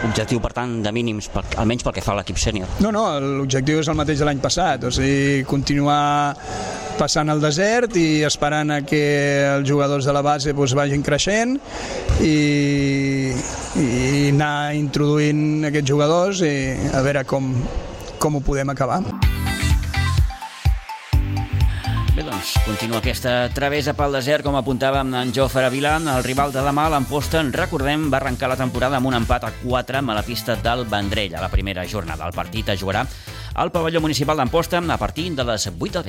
Objectiu, 0.09 0.41
per 0.41 0.53
tant, 0.55 0.79
de 0.83 0.91
mínims, 0.95 1.29
per, 1.31 1.45
almenys 1.59 1.85
pel 1.87 1.95
que 1.97 2.03
fa 2.03 2.15
a 2.15 2.21
l'equip 2.21 2.39
sènior. 2.41 2.71
No, 2.83 2.93
no, 2.95 3.05
l'objectiu 3.21 3.83
és 3.83 3.91
el 3.91 3.99
mateix 3.99 4.23
de 4.23 4.27
l'any 4.29 4.41
passat, 4.43 4.87
o 4.87 4.93
sigui, 4.95 5.45
continuar 5.47 6.35
passant 6.99 7.31
el 7.31 7.41
desert 7.41 7.95
i 7.97 8.25
esperant 8.27 8.73
a 8.75 8.81
que 8.83 9.03
els 9.55 9.69
jugadors 9.69 10.09
de 10.09 10.15
la 10.15 10.23
base 10.27 10.53
doncs, 10.53 10.75
vagin 10.75 11.05
creixent 11.07 11.57
i 12.21 13.33
i 13.79 14.31
anar 14.33 14.75
introduint 14.75 15.69
aquests 15.69 15.89
jugadors 15.89 16.43
i 16.43 16.53
a 16.95 17.03
veure 17.07 17.23
com, 17.29 17.53
com 18.19 18.39
ho 18.39 18.43
podem 18.45 18.75
acabar. 18.75 19.03
Bé, 22.19 22.25
doncs, 22.27 22.57
continua 22.67 22.99
aquesta 22.99 23.33
travessa 23.55 23.93
pel 23.95 24.17
desert, 24.19 24.43
com 24.43 24.57
apuntàvem 24.59 25.13
en 25.21 25.31
Jofre 25.31 25.69
Vilan. 25.71 26.09
El 26.11 26.25
rival 26.27 26.51
de 26.51 26.65
demà, 26.67 26.89
l'Amposta, 26.91 27.45
recordem, 27.55 28.09
va 28.11 28.19
arrencar 28.19 28.51
la 28.51 28.59
temporada 28.59 28.99
amb 28.99 29.07
un 29.07 29.15
empat 29.21 29.47
a 29.47 29.53
4 29.63 30.03
a 30.03 30.17
la 30.17 30.25
pista 30.27 30.57
del 30.59 30.83
Vendrell 30.91 31.37
a 31.39 31.45
la 31.45 31.53
primera 31.53 31.87
jornada. 31.87 32.27
El 32.27 32.35
partit 32.35 32.75
es 32.75 32.83
jugarà 32.83 33.07
al 33.55 33.71
pavelló 33.71 34.01
municipal 34.01 34.37
d'Amposta 34.39 34.79
a 34.79 34.99
partir 34.99 35.35
de 35.35 35.45
les 35.45 35.67
8 35.79 35.99
del. 35.99 36.07